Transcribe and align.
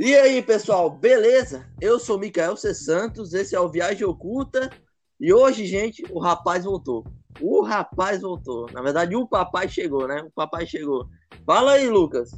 E 0.00 0.14
aí, 0.14 0.40
pessoal, 0.40 0.88
beleza? 0.88 1.66
Eu 1.80 1.98
sou 1.98 2.20
Micael 2.20 2.56
C. 2.56 2.72
Santos, 2.72 3.34
esse 3.34 3.56
é 3.56 3.60
o 3.60 3.68
Viagem 3.68 4.06
Oculta. 4.06 4.70
E 5.18 5.32
hoje, 5.32 5.66
gente, 5.66 6.04
o 6.12 6.20
rapaz 6.20 6.62
voltou. 6.62 7.04
O 7.40 7.62
rapaz 7.62 8.20
voltou. 8.20 8.70
Na 8.72 8.80
verdade, 8.80 9.16
o 9.16 9.26
papai 9.26 9.68
chegou, 9.68 10.06
né? 10.06 10.22
O 10.22 10.30
papai 10.30 10.64
chegou. 10.68 11.08
Fala 11.44 11.72
aí, 11.72 11.88
Lucas. 11.88 12.30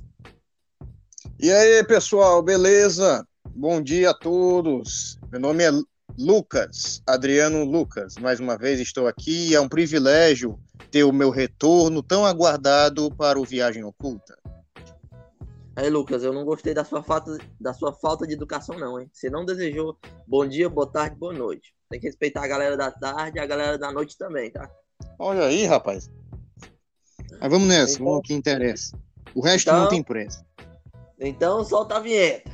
E 1.38 1.52
aí, 1.52 1.84
pessoal, 1.84 2.42
beleza? 2.42 3.28
Bom 3.54 3.82
dia 3.82 4.12
a 4.12 4.14
todos. 4.14 5.18
Meu 5.30 5.38
nome 5.38 5.62
é 5.62 5.70
Lucas, 6.18 7.02
Adriano 7.06 7.62
Lucas. 7.62 8.14
Mais 8.16 8.40
uma 8.40 8.56
vez 8.56 8.80
estou 8.80 9.06
aqui. 9.06 9.54
É 9.54 9.60
um 9.60 9.68
privilégio 9.68 10.58
ter 10.90 11.04
o 11.04 11.12
meu 11.12 11.28
retorno 11.28 12.02
tão 12.02 12.24
aguardado 12.24 13.14
para 13.14 13.38
o 13.38 13.44
Viagem 13.44 13.84
Oculta. 13.84 14.34
Aí, 15.76 15.88
Lucas, 15.88 16.24
eu 16.24 16.32
não 16.32 16.44
gostei 16.44 16.74
da 16.74 16.84
sua 16.84 17.02
falta, 17.02 17.38
da 17.60 17.72
sua 17.72 17.92
falta 17.92 18.26
de 18.26 18.34
educação, 18.34 18.78
não, 18.78 19.00
hein? 19.00 19.08
Você 19.12 19.30
não 19.30 19.44
desejou 19.44 19.96
bom 20.26 20.46
dia, 20.46 20.68
boa 20.68 20.86
tarde, 20.86 21.16
boa 21.16 21.32
noite. 21.32 21.72
Tem 21.88 22.00
que 22.00 22.06
respeitar 22.06 22.44
a 22.44 22.48
galera 22.48 22.76
da 22.76 22.90
tarde 22.90 23.38
e 23.38 23.40
a 23.40 23.46
galera 23.46 23.78
da 23.78 23.92
noite 23.92 24.18
também, 24.18 24.50
tá? 24.50 24.68
Olha 25.18 25.44
aí, 25.44 25.64
rapaz. 25.64 26.10
Mas 27.40 27.50
vamos 27.50 27.68
nessa, 27.68 27.94
então, 27.94 28.04
vamos 28.04 28.16
ao 28.16 28.22
que 28.22 28.34
interessa. 28.34 28.98
O 29.34 29.40
resto 29.40 29.68
então, 29.68 29.82
não 29.82 29.88
tem 29.88 30.02
pressa. 30.02 30.44
Então, 31.18 31.64
solta 31.64 31.96
a 31.96 32.00
vinheta. 32.00 32.50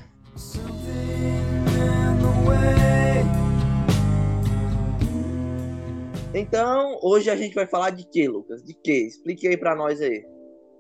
Então, 6.35 6.99
hoje 7.03 7.31
a 7.31 7.37
gente 7.37 7.55
vai 7.55 7.67
falar 7.67 7.91
de 7.91 8.05
quê, 8.05 8.29
Lucas? 8.29 8.63
De 8.63 8.75
quê? 8.75 9.07
Explique 9.07 9.49
aí 9.49 9.57
para 9.57 9.75
nós 9.75 10.03
aí. 10.03 10.36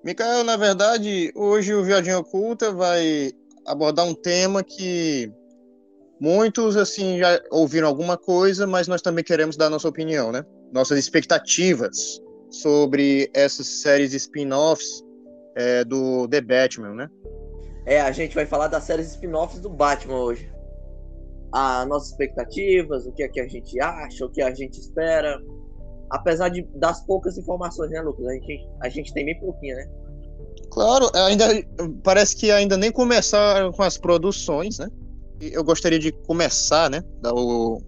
Micael, 0.07 0.45
na 0.45 0.57
verdade, 0.57 1.33
hoje 1.35 1.75
o 1.75 1.83
Viagem 1.83 2.15
Oculta 2.15 2.71
vai 2.73 3.33
abordar 3.67 4.07
um 4.07 4.15
tema 4.15 4.63
que 4.63 5.29
muitos 6.21 6.77
assim 6.77 7.19
já 7.19 7.43
ouviram 7.51 7.89
alguma 7.89 8.17
coisa, 8.17 8.69
mas 8.69 8.87
nós 8.87 9.03
também 9.03 9.25
queremos 9.25 9.57
dar 9.57 9.69
nossa 9.69 9.89
opinião, 9.89 10.31
né? 10.31 10.47
Nossas 10.73 10.97
expectativas 10.97 12.23
sobre 12.51 13.29
essas 13.35 13.67
séries 13.67 14.15
spin-offs 14.15 15.03
é, 15.57 15.85
do 15.85 16.29
The 16.29 16.41
Batman, 16.41 16.95
né? 16.95 17.11
É, 17.85 18.01
a 18.01 18.13
gente 18.13 18.33
vai 18.33 18.47
falar 18.47 18.69
das 18.69 18.85
séries 18.85 19.09
spin-offs 19.09 19.59
do 19.59 19.69
Batman 19.69 20.21
hoje. 20.21 20.49
As 21.51 21.85
nossas 21.89 22.11
expectativas, 22.11 23.07
o 23.07 23.13
que 23.13 23.25
é 23.25 23.29
que 23.29 23.41
a 23.41 23.49
gente 23.49 23.81
acha, 23.81 24.25
o 24.25 24.31
que 24.31 24.41
a 24.41 24.55
gente 24.55 24.79
espera, 24.79 25.43
apesar 26.11 26.49
de, 26.49 26.63
das 26.77 27.05
poucas 27.05 27.37
informações, 27.37 27.91
né, 27.91 28.01
Lucas? 28.01 28.25
A 28.25 28.33
gente, 28.35 28.69
a 28.83 28.89
gente 28.89 29.13
tem 29.13 29.25
bem 29.25 29.41
pouquinho, 29.41 29.75
né? 29.75 30.06
Claro, 30.71 31.11
ainda 31.15 31.47
parece 32.03 32.37
que 32.37 32.51
ainda 32.51 32.77
nem 32.77 32.93
começaram 32.93 33.73
com 33.73 33.83
as 33.83 33.97
produções, 33.97 34.79
né? 34.79 34.89
Eu 35.41 35.65
gostaria 35.65 35.99
de 35.99 36.13
começar, 36.13 36.91
né? 36.91 37.03
O 37.25 37.81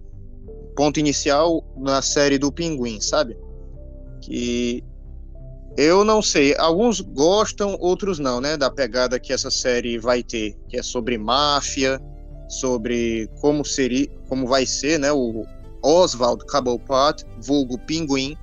ponto 0.75 0.99
inicial 0.99 1.63
na 1.77 2.01
série 2.01 2.37
do 2.37 2.51
Pinguim, 2.51 2.99
sabe? 3.01 3.37
Que 4.21 4.83
eu 5.77 6.03
não 6.03 6.21
sei, 6.21 6.55
alguns 6.57 6.99
gostam, 6.99 7.77
outros 7.79 8.19
não, 8.19 8.41
né? 8.41 8.57
Da 8.57 8.69
pegada 8.69 9.19
que 9.19 9.31
essa 9.31 9.51
série 9.51 9.97
vai 9.97 10.23
ter, 10.23 10.55
que 10.67 10.77
é 10.77 10.83
sobre 10.83 11.17
máfia, 11.17 12.01
sobre 12.49 13.29
como 13.39 13.63
seria, 13.63 14.07
como 14.27 14.47
vai 14.47 14.65
ser, 14.65 14.99
né? 14.99 15.11
O 15.11 15.45
Oswald 15.83 16.45
Cobblepot, 16.45 17.23
vulgo 17.41 17.77
Pinguim, 17.79 18.35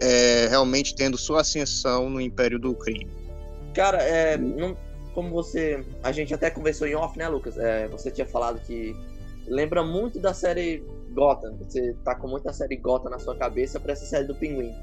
é, 0.00 0.46
realmente 0.48 0.94
tendo 0.94 1.16
sua 1.16 1.40
ascensão 1.40 2.10
no 2.10 2.20
Império 2.20 2.58
do 2.58 2.74
Crime. 2.74 3.08
Cara, 3.76 4.02
é, 4.02 4.38
não, 4.38 4.74
como 5.14 5.28
você. 5.28 5.84
A 6.02 6.10
gente 6.10 6.32
até 6.32 6.48
conversou 6.48 6.86
em 6.86 6.94
off, 6.94 7.18
né, 7.18 7.28
Lucas? 7.28 7.58
É, 7.58 7.86
você 7.88 8.10
tinha 8.10 8.26
falado 8.26 8.58
que 8.60 8.96
lembra 9.46 9.84
muito 9.84 10.18
da 10.18 10.32
série 10.32 10.82
Gotham. 11.12 11.54
Você 11.58 11.94
tá 12.02 12.14
com 12.14 12.26
muita 12.26 12.54
série 12.54 12.76
Gotham 12.76 13.10
na 13.10 13.18
sua 13.18 13.36
cabeça 13.36 13.78
para 13.78 13.92
essa 13.92 14.06
série 14.06 14.24
do 14.24 14.34
Pinguim. 14.34 14.74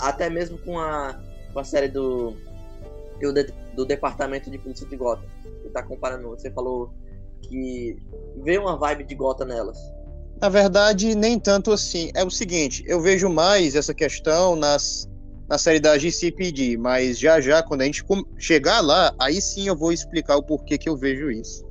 Até 0.00 0.30
mesmo 0.30 0.58
com 0.58 0.78
a, 0.78 1.20
com 1.52 1.58
a 1.58 1.64
série 1.64 1.88
do, 1.88 2.36
do, 3.20 3.32
do 3.74 3.84
Departamento 3.84 4.48
de 4.48 4.58
Polícia 4.58 4.86
de 4.86 4.94
Gotham. 4.94 5.26
Você 5.42 5.70
tá 5.70 5.82
comparando. 5.82 6.28
Você 6.30 6.52
falou 6.52 6.94
que 7.42 7.96
vê 8.44 8.58
uma 8.58 8.76
vibe 8.76 9.02
de 9.02 9.16
Gotham 9.16 9.46
nelas. 9.46 9.76
Na 10.40 10.48
verdade, 10.48 11.16
nem 11.16 11.36
tanto 11.40 11.72
assim. 11.72 12.12
É 12.14 12.22
o 12.22 12.30
seguinte, 12.30 12.84
eu 12.86 13.00
vejo 13.00 13.28
mais 13.28 13.74
essa 13.74 13.92
questão 13.92 14.54
nas, 14.54 15.08
na 15.48 15.58
série 15.58 15.80
da 15.80 15.98
GCPD, 15.98 16.76
mas 16.76 17.18
já 17.18 17.40
já, 17.40 17.62
quando 17.62 17.82
a 17.82 17.84
gente 17.84 18.04
chegar 18.38 18.80
lá, 18.80 19.14
aí 19.18 19.40
sim 19.40 19.68
eu 19.68 19.76
vou 19.76 19.92
explicar 19.92 20.36
o 20.36 20.42
porquê 20.42 20.78
que 20.78 20.88
eu 20.88 20.96
vejo 20.96 21.30
isso. 21.30 21.64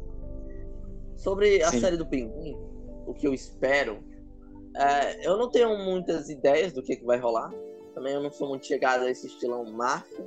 Sobre 1.16 1.64
a 1.64 1.72
sim. 1.72 1.80
série 1.80 1.98
do 1.98 2.06
Pinguim, 2.06 2.58
o 3.08 3.14
que 3.14 3.28
eu 3.28 3.34
espero, 3.34 4.04
é, 4.76 5.28
eu 5.28 5.38
não 5.38 5.50
tenho 5.50 5.78
muitas 5.78 6.30
ideias 6.30 6.74
do 6.74 6.82
que, 6.82 6.96
que 6.96 7.06
vai 7.06 7.18
rolar. 7.18 7.54
Também 7.94 8.14
eu 8.14 8.22
não 8.22 8.32
sou 8.32 8.48
muito 8.48 8.66
chegado 8.66 9.04
a 9.04 9.12
esse 9.12 9.28
estilão 9.28 9.64
máfia. 9.66 10.26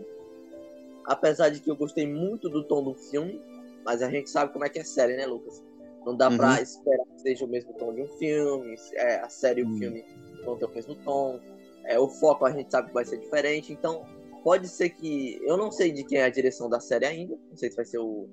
Apesar 1.04 1.50
de 1.50 1.60
que 1.60 1.70
eu 1.70 1.76
gostei 1.76 2.06
muito 2.06 2.48
do 2.48 2.64
tom 2.64 2.82
do 2.82 2.94
filme, 2.94 3.40
mas 3.84 4.02
a 4.02 4.10
gente 4.10 4.30
sabe 4.30 4.52
como 4.52 4.64
é 4.64 4.68
que 4.68 4.78
é 4.78 4.84
série, 4.84 5.16
né, 5.16 5.26
Lucas? 5.26 5.62
Não 6.04 6.16
dá 6.16 6.28
uhum. 6.28 6.36
pra 6.36 6.60
esperar 6.60 7.04
que 7.06 7.20
seja 7.20 7.44
o 7.44 7.48
mesmo 7.48 7.72
tom 7.74 7.92
de 7.92 8.02
um 8.02 8.08
filme, 8.18 8.76
é, 8.94 9.16
a 9.16 9.28
série 9.28 9.60
e 9.60 9.64
o 9.64 9.68
uhum. 9.68 9.78
filme 9.78 10.04
vão 10.44 10.56
ter 10.56 10.66
o 10.66 10.70
mesmo 10.70 10.94
tom. 10.96 11.40
É, 11.86 11.98
o 11.98 12.08
foco 12.08 12.44
a 12.44 12.50
gente 12.50 12.70
sabe 12.70 12.88
que 12.88 12.94
vai 12.94 13.04
ser 13.04 13.18
diferente, 13.18 13.72
então 13.72 14.04
pode 14.42 14.68
ser 14.68 14.90
que. 14.90 15.40
Eu 15.42 15.56
não 15.56 15.70
sei 15.70 15.92
de 15.92 16.04
quem 16.04 16.18
é 16.18 16.24
a 16.24 16.28
direção 16.28 16.68
da 16.68 16.80
série 16.80 17.06
ainda, 17.06 17.36
não 17.50 17.56
sei 17.56 17.70
se 17.70 17.76
vai 17.76 17.84
ser 17.84 17.98
o, 17.98 18.28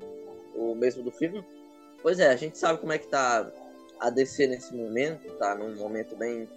o 0.55 0.75
mesmo 0.75 1.03
do 1.03 1.11
filme. 1.11 1.43
Pois 2.01 2.19
é, 2.19 2.27
a 2.27 2.35
gente 2.35 2.57
sabe 2.57 2.79
como 2.79 2.91
é 2.91 2.97
que 2.97 3.07
tá 3.07 3.49
a 3.99 4.09
DC 4.09 4.47
nesse 4.47 4.75
momento, 4.75 5.31
tá 5.37 5.55
num 5.55 5.75
momento 5.75 6.15
bem, 6.15 6.47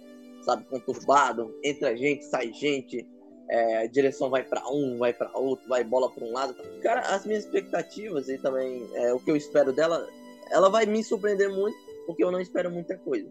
sabe, 0.41 0.65
conturbado, 0.65 1.55
entra 1.63 1.95
gente, 1.95 2.25
sai 2.25 2.51
gente, 2.51 3.07
é, 3.49 3.77
a 3.77 3.87
direção 3.87 4.29
vai 4.29 4.43
para 4.43 4.67
um, 4.69 4.97
vai 4.97 5.13
para 5.13 5.31
outro, 5.37 5.67
vai 5.69 5.83
bola 5.83 6.11
para 6.11 6.25
um 6.25 6.33
lado. 6.33 6.53
Cara, 6.81 7.01
as 7.15 7.25
minhas 7.25 7.45
expectativas 7.45 8.27
e 8.27 8.37
também 8.37 8.89
é, 8.93 9.13
o 9.13 9.19
que 9.19 9.31
eu 9.31 9.37
espero 9.37 9.71
dela 9.71 10.07
ela 10.49 10.69
vai 10.69 10.85
me 10.85 11.03
surpreender 11.03 11.49
muito, 11.49 11.77
porque 12.05 12.23
eu 12.23 12.31
não 12.31 12.39
espero 12.39 12.71
muita 12.71 12.97
coisa. 12.97 13.29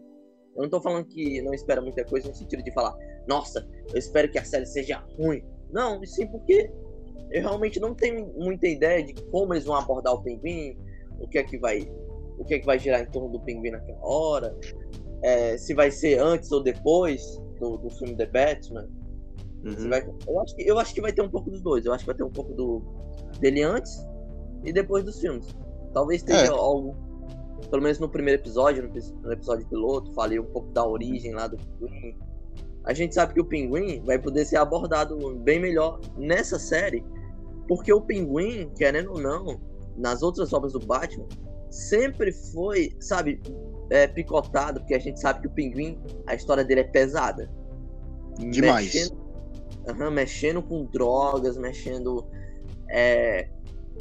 Eu 0.57 0.63
não 0.63 0.69
tô 0.69 0.81
falando 0.81 1.05
que 1.05 1.39
não 1.43 1.53
espero 1.53 1.83
muita 1.83 2.03
coisa 2.03 2.27
no 2.27 2.35
sentido 2.35 2.63
de 2.63 2.71
falar, 2.73 2.97
nossa, 3.27 3.67
eu 3.93 3.97
espero 3.97 4.29
que 4.29 4.39
a 4.39 4.43
série 4.43 4.65
seja 4.65 5.03
ruim. 5.17 5.43
Não, 5.71 6.03
sim 6.03 6.25
porque 6.27 6.71
eu 7.31 7.41
realmente 7.41 7.79
não 7.79 7.93
tenho 7.93 8.33
muita 8.35 8.67
ideia 8.67 9.03
de 9.03 9.13
como 9.25 9.53
eles 9.53 9.65
vão 9.65 9.75
abordar 9.75 10.13
o 10.13 10.23
pinguim, 10.23 10.75
o 11.19 11.27
que 11.27 11.37
é 11.37 11.43
que 11.43 11.59
vai, 11.59 11.87
o 12.39 12.43
que 12.43 12.55
é 12.55 12.59
que 12.59 12.65
vai 12.65 12.79
girar 12.79 13.01
em 13.01 13.05
torno 13.05 13.29
do 13.29 13.39
pinguim 13.41 13.69
naquela 13.69 13.99
hora, 14.01 14.57
é, 15.21 15.57
se 15.57 15.75
vai 15.75 15.91
ser 15.91 16.19
antes 16.19 16.51
ou 16.51 16.63
depois 16.63 17.21
do, 17.59 17.77
do 17.77 17.89
filme 17.91 18.15
The 18.15 18.25
Batman. 18.25 18.89
Uhum. 19.63 19.89
Vai, 19.89 20.07
eu, 20.27 20.39
acho 20.41 20.55
que, 20.55 20.63
eu 20.63 20.79
acho 20.79 20.93
que 20.93 21.01
vai 21.01 21.13
ter 21.13 21.21
um 21.21 21.29
pouco 21.29 21.51
dos 21.51 21.61
dois. 21.61 21.85
Eu 21.85 21.93
acho 21.93 22.03
que 22.03 22.07
vai 22.07 22.15
ter 22.15 22.23
um 22.23 22.31
pouco 22.31 22.53
do 22.53 22.81
dele 23.39 23.61
antes 23.61 23.91
e 24.63 24.73
depois 24.73 25.03
dos 25.03 25.19
filmes. 25.19 25.47
Talvez 25.93 26.23
tenha 26.23 26.45
é. 26.45 26.47
algo 26.47 26.95
pelo 27.69 27.81
menos 27.81 27.99
no 27.99 28.09
primeiro 28.09 28.41
episódio, 28.41 28.91
no 29.23 29.31
episódio 29.31 29.67
piloto, 29.67 30.13
falei 30.13 30.39
um 30.39 30.45
pouco 30.45 30.69
da 30.71 30.85
origem 30.85 31.33
lá 31.33 31.47
do 31.47 31.57
pinguim. 31.57 32.17
A 32.85 32.93
gente 32.93 33.13
sabe 33.13 33.33
que 33.33 33.41
o 33.41 33.45
pinguim 33.45 34.01
vai 34.05 34.17
poder 34.17 34.45
ser 34.45 34.57
abordado 34.57 35.35
bem 35.39 35.59
melhor 35.59 35.99
nessa 36.17 36.57
série, 36.57 37.03
porque 37.67 37.91
o 37.91 38.01
pinguim, 38.01 38.69
querendo 38.77 39.11
ou 39.11 39.19
não, 39.19 39.59
nas 39.97 40.21
outras 40.21 40.53
obras 40.53 40.73
do 40.73 40.79
Batman, 40.79 41.27
sempre 41.69 42.31
foi, 42.31 42.95
sabe, 42.99 43.41
é, 43.89 44.07
picotado, 44.07 44.79
porque 44.79 44.93
a 44.93 44.99
gente 44.99 45.19
sabe 45.19 45.41
que 45.41 45.47
o 45.47 45.51
pinguim, 45.51 45.99
a 46.25 46.35
história 46.35 46.63
dele 46.63 46.81
é 46.81 46.85
pesada. 46.85 47.51
Demais. 48.37 48.85
Mexendo, 48.85 49.17
uhum, 49.87 50.11
mexendo 50.11 50.61
com 50.61 50.85
drogas, 50.85 51.57
mexendo 51.57 52.25
é, 52.89 53.49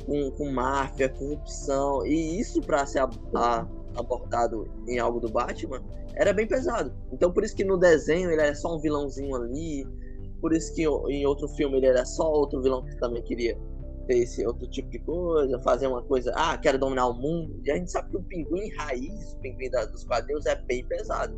com, 0.04 0.30
com 0.32 0.50
máfia, 0.50 1.08
corrupção, 1.08 2.06
e 2.06 2.40
isso 2.40 2.60
para 2.60 2.84
ser 2.86 3.00
abordado 3.94 4.68
em 4.86 4.98
algo 4.98 5.20
do 5.20 5.30
Batman 5.30 5.82
era 6.14 6.32
bem 6.32 6.46
pesado. 6.46 6.92
Então 7.12 7.32
por 7.32 7.44
isso 7.44 7.54
que 7.54 7.64
no 7.64 7.76
desenho 7.76 8.30
ele 8.30 8.42
era 8.42 8.54
só 8.54 8.76
um 8.76 8.80
vilãozinho 8.80 9.34
ali, 9.34 9.86
por 10.40 10.52
isso 10.52 10.74
que 10.74 10.82
em 10.82 11.26
outro 11.26 11.48
filme 11.48 11.78
ele 11.78 11.86
era 11.86 12.04
só 12.04 12.30
outro 12.30 12.62
vilão 12.62 12.84
que 12.84 12.96
também 12.98 13.22
queria 13.22 13.58
ter 14.06 14.18
esse 14.18 14.46
outro 14.46 14.66
tipo 14.68 14.88
de 14.90 14.98
coisa, 15.00 15.60
fazer 15.60 15.86
uma 15.86 16.02
coisa, 16.02 16.32
ah, 16.36 16.56
quero 16.56 16.78
dominar 16.78 17.08
o 17.08 17.14
mundo. 17.14 17.60
E 17.64 17.70
a 17.70 17.76
gente 17.76 17.90
sabe 17.90 18.10
que 18.10 18.16
o 18.16 18.22
pinguim 18.22 18.70
raiz, 18.76 19.32
o 19.32 19.38
pinguim 19.38 19.70
da, 19.70 19.84
dos 19.84 20.04
quadrinhos 20.04 20.46
é 20.46 20.54
bem 20.54 20.84
pesado. 20.86 21.34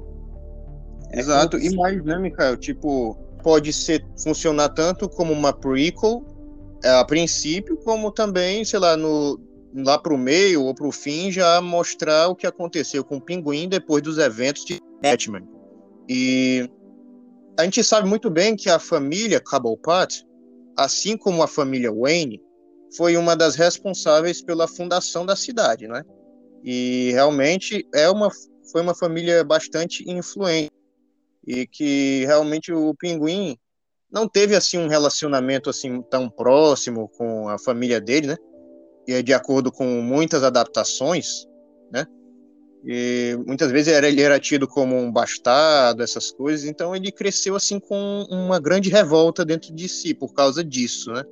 É 1.10 1.20
Exato, 1.20 1.58
e 1.58 1.74
mais, 1.74 2.04
né, 2.04 2.18
Mikael? 2.18 2.56
Tipo, 2.56 3.14
pode 3.42 3.72
ser 3.72 4.04
funcionar 4.22 4.68
tanto 4.70 5.08
como 5.08 5.32
uma 5.32 5.52
prequel 5.52 6.24
a 6.84 7.04
princípio, 7.04 7.76
como 7.78 8.10
também, 8.10 8.64
sei 8.64 8.78
lá, 8.78 8.96
no, 8.96 9.40
lá 9.74 9.98
para 9.98 10.14
o 10.14 10.18
meio 10.18 10.64
ou 10.64 10.74
para 10.74 10.86
o 10.86 10.92
fim, 10.92 11.30
já 11.30 11.60
mostrar 11.60 12.28
o 12.28 12.36
que 12.36 12.46
aconteceu 12.46 13.04
com 13.04 13.16
o 13.16 13.20
Pinguim 13.20 13.68
depois 13.68 14.02
dos 14.02 14.18
eventos 14.18 14.64
de 14.64 14.80
Batman. 15.02 15.42
E 16.08 16.68
a 17.58 17.64
gente 17.64 17.82
sabe 17.82 18.08
muito 18.08 18.30
bem 18.30 18.56
que 18.56 18.70
a 18.70 18.78
família 18.78 19.40
Cobblepot, 19.40 20.24
assim 20.76 21.16
como 21.16 21.42
a 21.42 21.48
família 21.48 21.92
Wayne, 21.92 22.40
foi 22.96 23.16
uma 23.16 23.36
das 23.36 23.54
responsáveis 23.56 24.40
pela 24.40 24.66
fundação 24.66 25.26
da 25.26 25.36
cidade, 25.36 25.86
né? 25.86 26.02
E 26.64 27.10
realmente 27.12 27.86
é 27.94 28.08
uma, 28.08 28.30
foi 28.72 28.80
uma 28.80 28.94
família 28.94 29.44
bastante 29.44 30.08
influente. 30.10 30.70
E 31.46 31.66
que 31.66 32.24
realmente 32.26 32.72
o 32.72 32.94
Pinguim 32.94 33.56
não 34.10 34.28
teve 34.28 34.56
assim 34.56 34.78
um 34.78 34.88
relacionamento 34.88 35.68
assim 35.68 36.02
tão 36.02 36.28
próximo 36.28 37.08
com 37.16 37.48
a 37.48 37.58
família 37.58 38.00
dele, 38.00 38.28
né? 38.28 38.36
E 39.06 39.22
de 39.22 39.32
acordo 39.32 39.70
com 39.70 39.84
muitas 40.02 40.42
adaptações, 40.42 41.46
né? 41.92 42.06
E 42.84 43.36
muitas 43.46 43.70
vezes 43.70 43.92
ele 43.92 44.22
era 44.22 44.38
tido 44.38 44.66
como 44.66 44.96
um 44.96 45.10
bastardo, 45.10 46.02
essas 46.02 46.30
coisas, 46.30 46.66
então 46.66 46.94
ele 46.94 47.10
cresceu 47.10 47.56
assim 47.56 47.80
com 47.80 48.26
uma 48.30 48.58
grande 48.60 48.88
revolta 48.88 49.44
dentro 49.44 49.74
de 49.74 49.88
si 49.88 50.14
por 50.14 50.32
causa 50.32 50.62
disso, 50.62 51.12
né? 51.12 51.22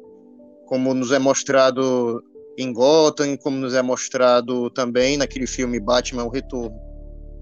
Como 0.67 0.93
nos 0.93 1.13
é 1.13 1.19
mostrado 1.19 2.23
em 2.59 2.73
Gotham, 2.73 3.37
como 3.37 3.57
nos 3.59 3.75
é 3.75 3.83
mostrado 3.83 4.71
também 4.71 5.17
naquele 5.17 5.47
filme 5.47 5.79
Batman 5.79 6.25
O 6.25 6.31
Retorno. 6.31 6.77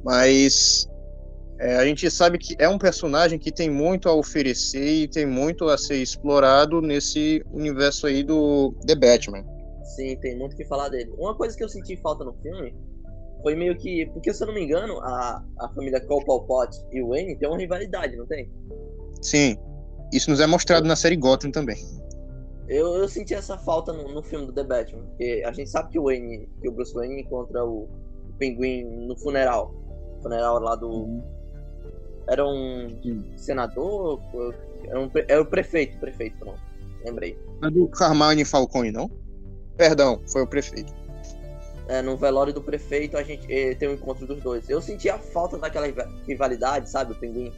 Mas 0.05 0.87
é, 1.59 1.77
a 1.77 1.85
gente 1.85 2.11
sabe 2.11 2.39
que 2.39 2.57
é 2.59 2.69
um 2.69 2.79
personagem 2.79 3.39
que 3.39 3.53
tem 3.53 3.71
muito 3.71 4.09
a 4.09 4.15
oferecer 4.15 4.85
e 4.85 5.09
tem 5.09 5.25
muito 5.25 5.69
a 5.69 5.79
ser 5.79 5.97
explorado 5.97 6.81
nesse 6.81 7.45
universo 7.53 8.07
aí 8.07 8.23
do 8.23 8.75
The 8.87 8.95
Batman. 8.95 9.45
Sim, 9.95 10.17
tem 10.17 10.37
muito 10.37 10.57
que 10.57 10.65
falar 10.65 10.89
dele. 10.89 11.13
Uma 11.17 11.37
coisa 11.37 11.57
que 11.57 11.63
eu 11.63 11.69
senti 11.69 11.97
falta 11.97 12.25
no 12.25 12.33
filme 12.35 12.75
foi 13.43 13.55
meio 13.55 13.77
que. 13.77 14.07
Porque, 14.07 14.33
se 14.33 14.43
eu 14.43 14.49
não 14.49 14.55
me 14.55 14.65
engano, 14.65 14.99
a, 15.01 15.45
a 15.61 15.69
família 15.69 16.01
Copalpot 16.01 16.71
e 16.91 17.03
o 17.03 17.11
Wayne 17.11 17.37
tem 17.37 17.49
uma 17.49 17.59
rivalidade, 17.59 18.17
não 18.17 18.27
tem? 18.27 18.51
Sim. 19.23 19.57
Isso 20.13 20.31
nos 20.31 20.41
é 20.41 20.47
mostrado 20.47 20.87
na 20.87 20.97
série 20.97 21.17
Gotham 21.17 21.51
também. 21.51 21.77
Eu, 22.67 22.95
eu 22.95 23.09
senti 23.09 23.35
essa 23.35 23.59
falta 23.59 23.93
no, 23.93 24.09
no 24.13 24.23
filme 24.23 24.47
do 24.47 24.53
The 24.53 24.65
Batman. 24.65 25.03
Porque 25.03 25.43
a 25.45 25.53
gente 25.53 25.71
sabe 25.71 25.91
que 25.91 25.99
o 25.99 26.05
Wayne, 26.05 26.49
que 26.61 26.69
o 26.69 26.73
Bruce 26.73 26.95
Wayne 26.95 27.21
encontra 27.21 27.65
o, 27.65 27.83
o 27.83 28.33
Pinguim 28.39 28.85
no 29.07 29.17
funeral. 29.19 29.73
Funeral 30.23 30.59
lá 30.61 30.75
do. 30.75 30.89
Uhum. 30.89 31.35
Era 32.27 32.47
um 32.47 32.99
senador? 33.37 34.21
Era, 34.87 35.01
um, 35.01 35.11
era 35.29 35.43
o 35.43 35.47
prefeito, 35.47 35.99
prefeito, 35.99 36.39
pronto. 36.39 36.61
Lembrei. 37.05 37.39
Não 37.61 37.69
é 37.69 37.71
do 37.71 37.89
Carmine 37.89 38.45
Falcone, 38.45 38.91
não? 38.91 39.11
Perdão, 39.77 40.21
foi 40.27 40.43
o 40.43 40.47
prefeito. 40.47 40.93
É, 41.87 42.01
no 42.01 42.17
velório 42.17 42.53
do 42.53 42.63
prefeito 42.63 43.17
a 43.19 43.23
gente 43.23 43.47
eh, 43.53 43.75
tem 43.75 43.89
um 43.89 43.93
encontro 43.93 44.27
dos 44.27 44.41
dois. 44.41 44.71
Eu 44.71 44.81
senti 44.81 45.11
a 45.11 45.19
falta 45.19 45.59
daquela 45.59 45.87
rivalidade, 46.27 46.89
sabe, 46.89 47.13
o 47.13 47.15
pinguim 47.15 47.53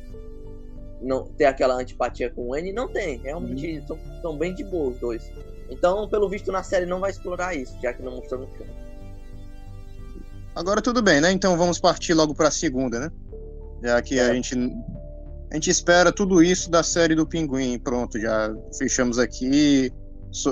não 1.01 1.25
ter 1.25 1.45
aquela 1.45 1.75
antipatia 1.75 2.31
com 2.31 2.49
o 2.49 2.57
N, 2.57 2.73
não 2.73 2.89
tem. 2.89 3.19
Realmente 3.19 3.85
uhum. 3.89 4.21
são, 4.21 4.37
bem 4.37 4.55
de 4.55 4.65
boa 4.65 4.91
os 4.91 4.99
dois. 4.99 5.31
Então, 5.69 6.09
pelo 6.09 6.29
visto 6.29 6.51
na 6.51 6.63
série 6.63 6.87
não 6.87 7.01
vai 7.01 7.11
explorar 7.11 7.55
isso, 7.55 7.77
já 7.83 7.93
que 7.93 8.03
não 8.03 8.17
mostrou 8.17 8.41
no 8.41 8.47
filme. 8.49 8.73
Agora 10.55 10.81
tudo 10.81 11.03
bem, 11.03 11.21
né? 11.21 11.31
Então 11.33 11.57
vamos 11.57 11.79
partir 11.79 12.15
logo 12.15 12.35
para 12.35 12.49
a 12.49 12.51
segunda, 12.51 12.99
né? 12.99 13.11
Já 13.83 14.01
que 14.03 14.19
é. 14.19 14.31
a 14.31 14.35
gente 14.35 14.55
a 15.51 15.55
gente 15.55 15.71
espera 15.71 16.13
tudo 16.13 16.43
isso 16.43 16.71
da 16.71 16.83
série 16.83 17.15
do 17.15 17.27
Pinguim. 17.27 17.79
Pronto, 17.79 18.19
já 18.19 18.55
fechamos 18.77 19.19
aqui. 19.19 19.93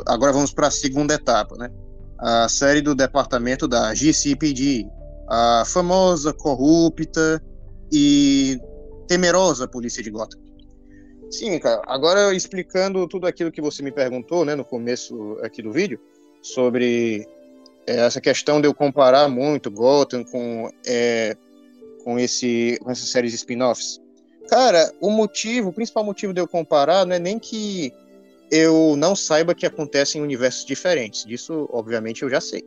Agora 0.06 0.32
vamos 0.32 0.52
para 0.52 0.68
a 0.68 0.70
segunda 0.70 1.14
etapa, 1.14 1.56
né? 1.56 1.70
A 2.18 2.48
série 2.48 2.80
do 2.80 2.94
departamento 2.94 3.66
da 3.66 3.92
GCPD, 3.92 4.86
a 5.28 5.64
famosa, 5.66 6.32
corrupta 6.32 7.42
e 7.92 8.58
temerosa 9.08 9.66
polícia 9.66 10.02
de 10.02 10.10
Gotham. 10.10 10.40
Sim, 11.30 11.58
cara. 11.58 11.82
Agora 11.86 12.32
explicando 12.32 13.06
tudo 13.08 13.26
aquilo 13.26 13.50
que 13.50 13.60
você 13.60 13.82
me 13.82 13.90
perguntou, 13.90 14.44
né, 14.44 14.54
no 14.54 14.64
começo 14.64 15.38
aqui 15.42 15.60
do 15.60 15.72
vídeo, 15.72 15.98
sobre 16.40 17.26
é, 17.86 18.06
essa 18.06 18.20
questão 18.20 18.60
de 18.60 18.68
eu 18.68 18.74
comparar 18.74 19.28
muito 19.28 19.70
Gotham 19.70 20.24
com 20.24 20.70
é, 20.86 21.36
com 22.04 22.18
esse 22.18 22.78
com 22.82 22.90
essas 22.90 23.08
séries 23.08 23.34
spin-offs. 23.34 24.00
Cara, 24.48 24.92
o 25.00 25.10
motivo, 25.10 25.70
o 25.70 25.72
principal 25.72 26.04
motivo 26.04 26.32
de 26.32 26.40
eu 26.40 26.46
comparar 26.46 27.06
não 27.06 27.16
é 27.16 27.18
nem 27.18 27.38
que 27.38 27.92
eu 28.50 28.94
não 28.96 29.16
saiba 29.16 29.54
que 29.54 29.66
acontece 29.66 30.18
em 30.18 30.20
universos 30.20 30.64
diferentes. 30.64 31.24
Disso, 31.24 31.68
obviamente, 31.72 32.22
eu 32.22 32.30
já 32.30 32.40
sei. 32.40 32.62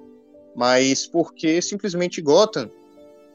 Mas 0.55 1.05
porque 1.05 1.61
simplesmente 1.61 2.19
Gotham 2.19 2.69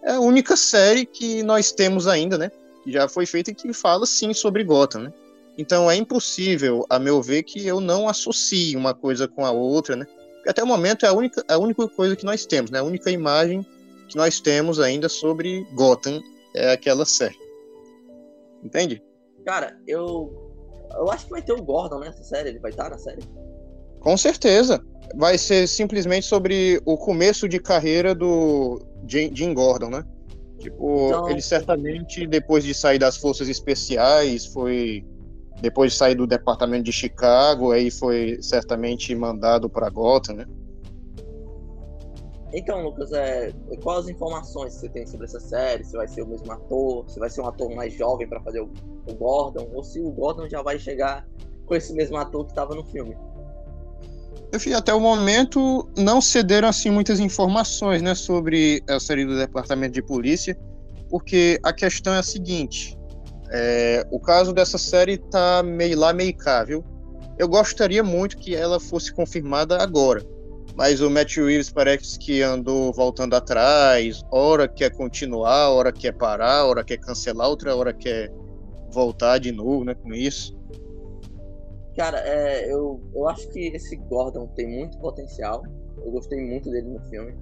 é 0.03 0.13
a 0.13 0.21
única 0.21 0.57
série 0.57 1.07
que 1.07 1.43
nós 1.45 1.71
temos 1.71 2.09
ainda, 2.09 2.37
né? 2.37 2.51
Que 2.83 2.91
já 2.91 3.09
foi 3.09 3.27
feita 3.27 3.53
e 3.53 3.55
que 3.55 3.73
fala 3.73 4.05
sim 4.05 4.35
sobre 4.35 4.65
Gotham, 4.65 5.03
né? 5.03 5.13
Então 5.57 5.91
é 5.91 5.95
impossível, 5.95 6.85
a 6.91 6.99
meu 6.99 7.23
ver, 7.23 7.45
que 7.45 7.65
eu 7.65 7.81
não 7.81 8.09
associe 8.09 8.75
uma 8.77 8.95
coisa 8.95 9.29
com 9.29 9.45
a 9.45 9.53
outra, 9.53 9.95
né? 9.95 10.07
Até 10.47 10.63
o 10.63 10.67
momento 10.67 11.07
é 11.07 11.09
a 11.09 11.13
única, 11.13 11.45
a 11.47 11.59
única 11.59 11.87
coisa 11.89 12.17
que 12.17 12.25
nós 12.25 12.45
temos, 12.45 12.71
né? 12.71 12.81
A 12.81 12.83
única 12.83 13.11
imagem 13.11 13.65
que 14.13 14.17
nós 14.17 14.41
temos 14.41 14.79
ainda 14.79 15.09
sobre 15.09 15.67
Gotham 15.73 16.23
é 16.55 16.73
aquela 16.73 17.05
série. 17.07 17.39
Entende? 18.63 19.03
Cara, 19.45 19.77
eu 19.87 20.53
eu 20.95 21.11
acho 21.11 21.25
que 21.25 21.31
vai 21.31 21.41
ter 21.43 21.55
o 21.55 21.63
Gordon 21.63 22.01
nessa 22.01 22.23
série, 22.23 22.51
ele 22.51 22.59
vai 22.59 22.71
estar 22.71 22.91
na 22.91 22.99
série. 22.99 23.23
Com 24.01 24.17
certeza. 24.17 24.85
Vai 25.17 25.39
ser 25.39 25.67
simplesmente 25.67 26.27
sobre 26.27 26.81
o 26.85 26.99
começo 26.99 27.49
de 27.49 27.59
carreira 27.59 28.15
do 28.15 28.81
Jim 29.09 29.55
Gordon, 29.55 29.89
né? 29.89 30.05
Tipo, 30.59 31.07
então... 31.09 31.31
ele 31.31 31.41
certamente, 31.41 32.27
depois 32.27 32.63
de 32.63 32.75
sair 32.75 32.99
das 32.99 33.17
forças 33.17 33.49
especiais, 33.49 34.45
foi. 34.47 35.05
Depois 35.61 35.93
de 35.93 35.99
sair 35.99 36.15
do 36.15 36.27
departamento 36.27 36.85
de 36.85 36.93
Chicago, 36.93 37.73
aí 37.73 37.91
foi 37.91 38.39
certamente 38.43 39.15
mandado 39.15 39.71
para 39.71 39.89
Gotham, 39.89 40.35
né? 40.35 40.47
Então, 42.55 42.83
Lucas, 42.83 43.11
é, 43.13 43.51
quais 43.83 44.05
as 44.05 44.09
informações 44.11 44.75
você 44.75 44.89
tem 44.89 45.07
sobre 45.07 45.25
essa 45.25 45.41
série? 45.41 45.85
Se 45.85 45.97
vai 45.97 46.07
ser 46.07 46.23
o 46.23 46.27
mesmo 46.27 46.53
ator? 46.53 47.09
Se 47.09 47.19
vai 47.19 47.31
ser 47.31 47.41
um 47.41 47.47
ator 47.47 47.75
mais 47.75 47.95
jovem 47.95 48.29
para 48.29 48.41
fazer 48.43 48.61
o, 48.61 48.71
o, 49.09 49.15
Gordon? 49.15 49.71
Ou 49.73 49.83
se 49.83 50.01
o 50.01 50.11
Gordon 50.11 50.49
já 50.49 50.61
vai 50.63 50.79
chegar 50.79 51.27
com 51.65 51.75
esse 51.75 51.95
mesmo 51.95 52.17
ator 52.19 52.45
que 52.45 52.53
estava 52.53 52.75
no 52.75 52.85
filme? 52.85 53.17
Enfim, 54.55 54.75
até 54.75 54.93
o 54.93 55.01
momento 55.01 55.89
não 55.97 56.21
cederam 56.21 56.69
assim 56.69 56.91
muitas 56.91 57.19
informações, 57.21 58.03
né, 58.03 58.15
sobre 58.15 58.83
a 58.87 59.01
série 59.01 59.25
do 59.25 59.39
Departamento 59.39 59.95
de 59.95 60.03
Polícia, 60.03 60.55
porque 61.09 61.59
a 61.63 61.73
questão 61.73 62.13
é 62.13 62.19
a 62.19 62.23
seguinte: 62.23 62.99
é, 63.51 64.07
o 64.11 64.21
caso 64.21 64.53
dessa 64.53 64.77
série 64.77 65.17
tá 65.17 65.63
meio 65.63 65.99
lá 65.99 66.13
meio 66.13 66.37
cá, 66.37 66.65
viu? 66.65 66.85
Eu 67.39 67.49
gostaria 67.49 68.03
muito 68.03 68.37
que 68.37 68.55
ela 68.55 68.79
fosse 68.79 69.11
confirmada 69.11 69.83
agora 69.83 70.23
mas 70.77 71.01
o 71.01 71.11
Matt 71.11 71.37
Reeves 71.37 71.71
parece 71.71 72.19
que 72.19 72.43
andou 72.43 72.93
voltando 72.93 73.35
atrás, 73.35 74.23
hora 74.31 74.67
quer 74.67 74.91
continuar, 74.91 75.71
hora 75.71 75.93
quer 75.93 76.13
parar, 76.13 76.67
hora 76.67 76.85
quer 76.85 76.99
cancelar, 76.99 77.49
outra 77.49 77.75
hora 77.77 77.93
quer 77.93 78.31
voltar 78.91 79.39
de 79.39 79.53
novo, 79.53 79.85
né, 79.85 79.95
com 79.95 80.13
isso. 80.13 80.57
Cara, 81.97 82.19
é, 82.21 82.73
eu, 82.73 83.03
eu 83.15 83.29
acho 83.29 83.49
que 83.51 83.69
esse 83.69 83.97
Gordon 83.97 84.47
tem 84.49 84.67
muito 84.67 84.99
potencial. 84.99 85.63
Eu 85.99 86.11
gostei 86.11 86.41
muito 86.41 86.71
dele 86.71 86.89
no 86.89 87.01
filme. 87.11 87.35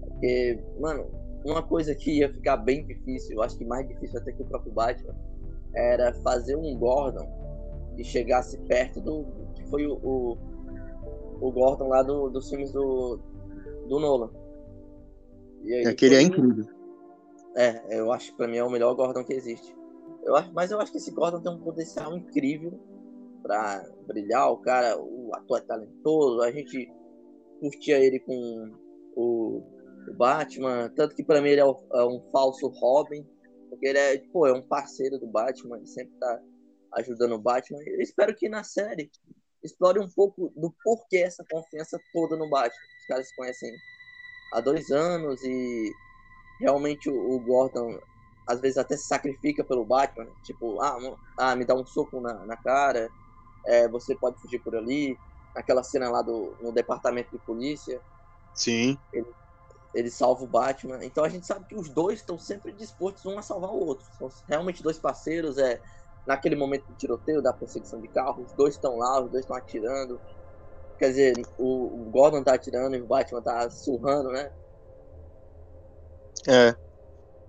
Porque, 0.00 0.58
mano, 0.80 1.06
uma 1.44 1.62
coisa 1.62 1.94
que 1.94 2.18
ia 2.18 2.32
ficar 2.32 2.56
bem 2.56 2.84
difícil, 2.84 3.36
eu 3.36 3.42
acho 3.42 3.56
que 3.56 3.64
mais 3.64 3.86
difícil 3.86 4.18
até 4.18 4.32
que 4.32 4.42
o 4.42 4.46
próprio 4.46 4.72
Batman, 4.72 5.14
era 5.74 6.12
fazer 6.22 6.56
um 6.56 6.76
Gordon 6.76 7.28
que 7.94 8.02
chegasse 8.02 8.58
perto 8.62 9.00
do 9.00 9.26
que 9.54 9.64
foi 9.68 9.86
o, 9.86 9.94
o 9.94 10.38
o 11.40 11.50
Gordon 11.52 11.88
lá 11.88 12.02
do, 12.02 12.28
dos 12.30 12.48
filmes 12.48 12.72
do, 12.72 13.18
do 13.88 13.98
Nolan. 13.98 14.30
E 15.64 15.74
aí, 15.74 15.86
Aquele 15.86 16.16
é 16.16 16.22
incrível. 16.22 16.66
É, 17.56 17.98
eu 17.98 18.12
acho 18.12 18.30
que 18.30 18.36
pra 18.36 18.48
mim 18.48 18.56
é 18.56 18.64
o 18.64 18.70
melhor 18.70 18.94
Gordon 18.94 19.24
que 19.24 19.32
existe. 19.32 19.76
Eu 20.24 20.36
acho, 20.36 20.52
mas 20.52 20.70
eu 20.70 20.80
acho 20.80 20.92
que 20.92 20.98
esse 20.98 21.10
Gordon 21.10 21.40
tem 21.40 21.52
um 21.52 21.60
potencial 21.60 22.16
incrível 22.16 22.78
pra 23.42 23.84
brilhar. 24.06 24.52
O 24.52 24.58
cara, 24.58 24.98
o 24.98 25.30
ator 25.34 25.58
é 25.58 25.62
talentoso, 25.62 26.42
a 26.42 26.50
gente 26.50 26.92
curtia 27.60 27.98
ele 27.98 28.20
com 28.20 28.72
o, 29.16 29.62
o 30.08 30.14
Batman. 30.14 30.92
Tanto 30.94 31.14
que 31.14 31.24
pra 31.24 31.40
mim 31.40 31.50
ele 31.50 31.60
é, 31.60 31.64
é, 31.64 32.04
um 32.04 32.22
falso 32.30 32.68
Robin. 32.68 33.26
Porque 33.68 33.86
ele 33.86 33.98
é, 33.98 34.18
pô, 34.32 34.46
é 34.46 34.52
um 34.52 34.62
parceiro 34.62 35.18
do 35.18 35.26
Batman, 35.26 35.76
ele 35.76 35.86
sempre 35.86 36.14
tá 36.18 36.40
ajudando 36.92 37.32
o 37.32 37.38
Batman. 37.38 37.80
Eu 37.86 38.00
espero 38.00 38.34
que 38.34 38.48
na 38.48 38.62
série 38.62 39.10
explore 39.62 39.98
um 39.98 40.08
pouco 40.08 40.52
do 40.56 40.72
porquê 40.84 41.18
essa 41.18 41.44
confiança 41.50 42.00
toda 42.12 42.36
no 42.36 42.48
Batman. 42.48 42.82
Os 43.00 43.06
caras 43.06 43.28
se 43.28 43.36
conhecem 43.36 43.72
há 44.52 44.60
dois 44.60 44.90
anos 44.90 45.42
e 45.42 45.92
realmente 46.60 47.08
o, 47.08 47.38
Gordon 47.40 47.98
às 48.46 48.60
vezes 48.60 48.78
até 48.78 48.96
se 48.96 49.06
sacrifica 49.06 49.62
pelo 49.62 49.84
Batman. 49.84 50.26
Tipo, 50.42 50.80
ah, 50.80 50.96
ah 51.36 51.56
me 51.56 51.64
dá 51.64 51.74
um 51.74 51.86
soco 51.86 52.20
na, 52.20 52.34
na 52.46 52.56
cara, 52.56 53.10
é, 53.66 53.88
você 53.88 54.14
pode 54.14 54.40
fugir 54.40 54.58
por 54.60 54.74
ali. 54.74 55.18
Aquela 55.54 55.82
cena 55.82 56.08
lá 56.08 56.22
do, 56.22 56.54
no 56.60 56.72
departamento 56.72 57.30
de 57.30 57.44
polícia. 57.44 58.00
Sim. 58.54 58.98
Ele, 59.12 59.26
ele 59.94 60.10
salva 60.10 60.44
o 60.44 60.46
Batman. 60.46 61.04
Então 61.04 61.24
a 61.24 61.28
gente 61.28 61.46
sabe 61.46 61.66
que 61.66 61.74
os 61.74 61.88
dois 61.88 62.20
estão 62.20 62.38
sempre 62.38 62.72
dispostos 62.72 63.26
um 63.26 63.38
a 63.38 63.42
salvar 63.42 63.70
o 63.70 63.84
outro. 63.84 64.06
São 64.18 64.30
realmente 64.46 64.82
dois 64.82 64.98
parceiros. 64.98 65.58
É, 65.58 65.80
naquele 66.28 66.54
momento 66.54 66.86
do 66.86 66.94
tiroteio, 66.94 67.40
da 67.40 67.54
perseguição 67.54 67.98
de 68.02 68.08
carro, 68.08 68.44
os 68.44 68.52
dois 68.52 68.74
estão 68.74 68.98
lá, 68.98 69.18
os 69.24 69.30
dois 69.30 69.44
estão 69.44 69.56
atirando. 69.56 70.20
Quer 70.98 71.08
dizer, 71.08 71.32
o, 71.56 72.02
o, 72.02 72.10
Gordon 72.10 72.44
tá 72.44 72.52
atirando 72.52 72.94
e 72.94 73.00
o 73.00 73.06
Batman 73.06 73.40
tá 73.40 73.70
surrando, 73.70 74.28
né? 74.28 74.52
É. 76.46 76.74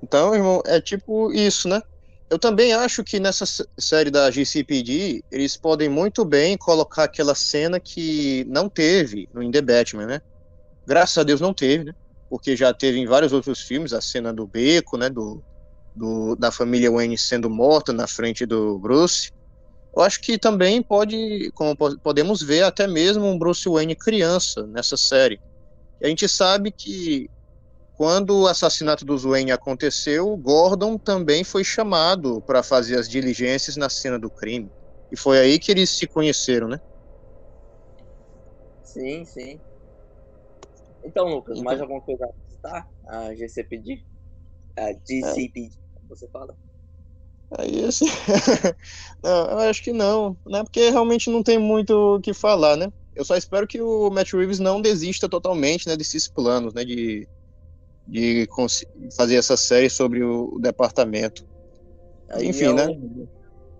Então, 0.01 0.33
irmão, 0.33 0.61
é 0.65 0.79
tipo 0.79 1.29
isso, 1.33 1.67
né? 1.67 1.81
Eu 2.29 2.39
também 2.39 2.73
acho 2.73 3.03
que 3.03 3.19
nessa 3.19 3.43
série 3.77 4.09
da 4.09 4.31
GCPD, 4.31 5.25
eles 5.29 5.57
podem 5.57 5.89
muito 5.89 6.23
bem 6.23 6.57
colocar 6.57 7.03
aquela 7.03 7.35
cena 7.35 7.81
que 7.81 8.45
não 8.47 8.69
teve 8.69 9.27
no 9.33 9.43
In 9.43 9.51
The 9.51 9.61
Batman, 9.61 10.05
né? 10.05 10.21
Graças 10.87 11.17
a 11.17 11.23
Deus 11.23 11.41
não 11.41 11.53
teve, 11.53 11.83
né? 11.83 11.93
Porque 12.29 12.55
já 12.55 12.73
teve 12.73 12.97
em 12.97 13.07
vários 13.07 13.33
outros 13.33 13.59
filmes 13.59 13.91
a 13.91 13.99
cena 13.99 14.31
do 14.31 14.47
beco, 14.47 14.95
né? 14.95 15.09
Do, 15.09 15.43
do, 15.99 16.35
da 16.35 16.49
família 16.51 16.89
Wayne 16.89 17.17
sendo 17.17 17.49
morta 17.49 17.91
na 17.91 18.07
frente 18.07 18.45
do 18.45 18.79
Bruce. 18.79 19.31
Eu 19.95 20.01
acho 20.01 20.21
que 20.21 20.37
também 20.37 20.81
pode, 20.81 21.51
como 21.53 21.75
podemos 21.75 22.41
ver, 22.41 22.63
até 22.63 22.87
mesmo 22.87 23.25
um 23.25 23.37
Bruce 23.37 23.67
Wayne 23.67 23.95
criança 23.95 24.65
nessa 24.67 24.95
série. 24.95 25.41
E 25.99 26.05
a 26.05 26.09
gente 26.09 26.27
sabe 26.29 26.71
que 26.71 27.29
quando 27.95 28.41
o 28.43 28.47
assassinato 28.47 29.03
do 29.03 29.17
Wayne 29.17 29.51
aconteceu, 29.51 30.37
Gordon 30.37 30.97
também 30.97 31.43
foi 31.43 31.65
chamado 31.65 32.41
para 32.41 32.63
fazer 32.63 32.97
as 32.97 33.09
diligências 33.09 33.75
na 33.75 33.89
cena 33.89 34.17
do 34.17 34.29
crime. 34.29 34.71
E 35.11 35.17
foi 35.17 35.37
aí 35.37 35.59
que 35.59 35.69
eles 35.69 35.89
se 35.89 36.07
conheceram, 36.07 36.69
né? 36.69 36.79
Sim, 38.83 39.25
sim. 39.25 39.59
Então, 41.03 41.27
Lucas, 41.27 41.57
então... 41.57 41.65
mais 41.65 41.81
alguma 41.81 42.01
coisa 42.01 42.25
a 42.25 42.49
citar? 42.49 42.87
A 43.07 43.35
GCPD? 43.35 44.03
A 44.77 44.93
GCPD, 44.93 45.71
é. 45.75 45.78
Você 46.09 46.27
fala? 46.29 46.57
Aí, 47.57 47.83
assim, 47.83 48.05
não, 49.23 49.51
eu 49.51 49.57
acho 49.69 49.81
que 49.83 49.91
não, 49.91 50.37
né? 50.45 50.63
Porque 50.63 50.89
realmente 50.89 51.29
não 51.29 51.41
tem 51.41 51.57
muito 51.57 51.91
o 52.17 52.21
que 52.21 52.33
falar, 52.33 52.77
né? 52.77 52.87
Eu 53.15 53.25
só 53.25 53.35
espero 53.35 53.67
que 53.67 53.81
o 53.81 54.09
Matt 54.11 54.33
Reeves 54.33 54.59
não 54.59 54.81
desista 54.81 55.27
totalmente, 55.27 55.87
né, 55.87 55.97
desses 55.97 56.27
planos, 56.27 56.73
né, 56.73 56.85
de 56.85 57.27
de 58.09 58.47
fazer 59.15 59.35
essa 59.35 59.55
série 59.55 59.89
sobre 59.89 60.23
o, 60.23 60.55
o 60.55 60.59
departamento. 60.59 61.43
Aí 62.31 62.47
Enfim, 62.47 62.65
é 62.65 62.73
né? 62.73 62.87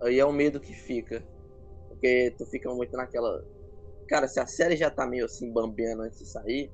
aí 0.02 0.20
é 0.20 0.26
o 0.26 0.32
medo 0.32 0.60
que 0.60 0.74
fica. 0.74 1.24
Porque 1.88 2.34
tu 2.38 2.46
fica 2.46 2.74
muito 2.74 2.96
naquela. 2.96 3.44
Cara, 4.08 4.28
se 4.28 4.40
a 4.40 4.46
série 4.46 4.78
já 4.78 4.90
tá 4.92 5.08
meio 5.08 5.26
assim 5.26 5.52
bambeando 5.52 6.04
antes 6.04 6.20
de 6.20 6.26
sair, 6.28 6.72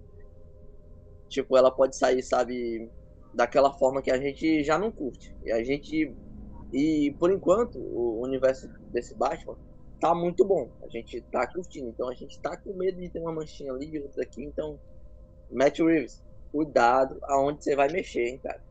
tipo, 1.30 1.58
ela 1.58 1.72
pode 1.72 1.96
sair, 1.98 2.22
sabe, 2.24 2.92
daquela 3.36 3.72
forma 3.74 4.02
que 4.02 4.10
a 4.10 4.18
gente 4.18 4.64
já 4.64 4.78
não 4.80 4.92
curte. 4.92 5.36
E 5.44 5.52
a 5.52 5.64
gente. 5.64 6.14
E 6.74 7.16
por 7.20 7.32
enquanto, 7.32 7.78
o 7.78 8.22
universo 8.22 8.68
desse 8.92 9.14
Batman 9.14 9.56
tá 10.00 10.16
muito 10.16 10.44
bom. 10.46 10.70
A 10.84 10.88
gente 10.88 11.22
tá 11.32 11.46
curtindo. 11.48 11.90
Então 11.90 12.10
a 12.10 12.16
gente 12.16 12.40
tá 12.40 12.58
com 12.58 12.74
medo 12.74 13.00
de 13.00 13.10
ter 13.10 13.20
uma 13.20 13.34
manchinha 13.34 13.72
ali 13.72 13.90
e 13.94 14.00
outra 14.00 14.24
aqui. 14.24 14.44
Então, 14.44 14.80
Matt 15.52 15.80
Reeves, 15.80 16.24
cuidado 16.52 17.18
aonde 17.24 17.64
você 17.64 17.76
vai 17.76 17.90
mexer, 17.90 18.28
hein, 18.28 18.40
cara. 18.42 18.64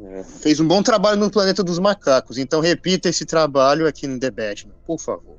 É. 0.00 0.22
Fez 0.22 0.60
um 0.60 0.68
bom 0.68 0.82
trabalho 0.82 1.18
no 1.18 1.30
Planeta 1.30 1.62
dos 1.62 1.78
Macacos, 1.78 2.38
então 2.38 2.60
repita 2.60 3.08
esse 3.08 3.26
trabalho 3.26 3.86
aqui 3.86 4.06
no 4.06 4.18
The 4.18 4.30
Batman, 4.30 4.74
por 4.86 5.00
favor. 5.00 5.36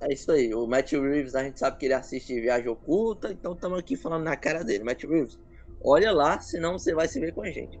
É 0.00 0.12
isso 0.12 0.30
aí, 0.32 0.52
o 0.52 0.66
Matt 0.66 0.92
Reeves, 0.92 1.34
a 1.34 1.42
gente 1.42 1.58
sabe 1.58 1.78
que 1.78 1.86
ele 1.86 1.94
assiste 1.94 2.34
Viagem 2.40 2.68
Oculta, 2.68 3.30
então 3.30 3.52
estamos 3.52 3.78
aqui 3.78 3.96
falando 3.96 4.24
na 4.24 4.36
cara 4.36 4.64
dele. 4.64 4.82
Matt 4.82 5.04
Reeves, 5.04 5.38
olha 5.84 6.12
lá, 6.12 6.40
senão 6.40 6.78
você 6.78 6.94
vai 6.94 7.08
se 7.08 7.20
ver 7.20 7.32
com 7.32 7.42
a 7.42 7.50
gente. 7.50 7.80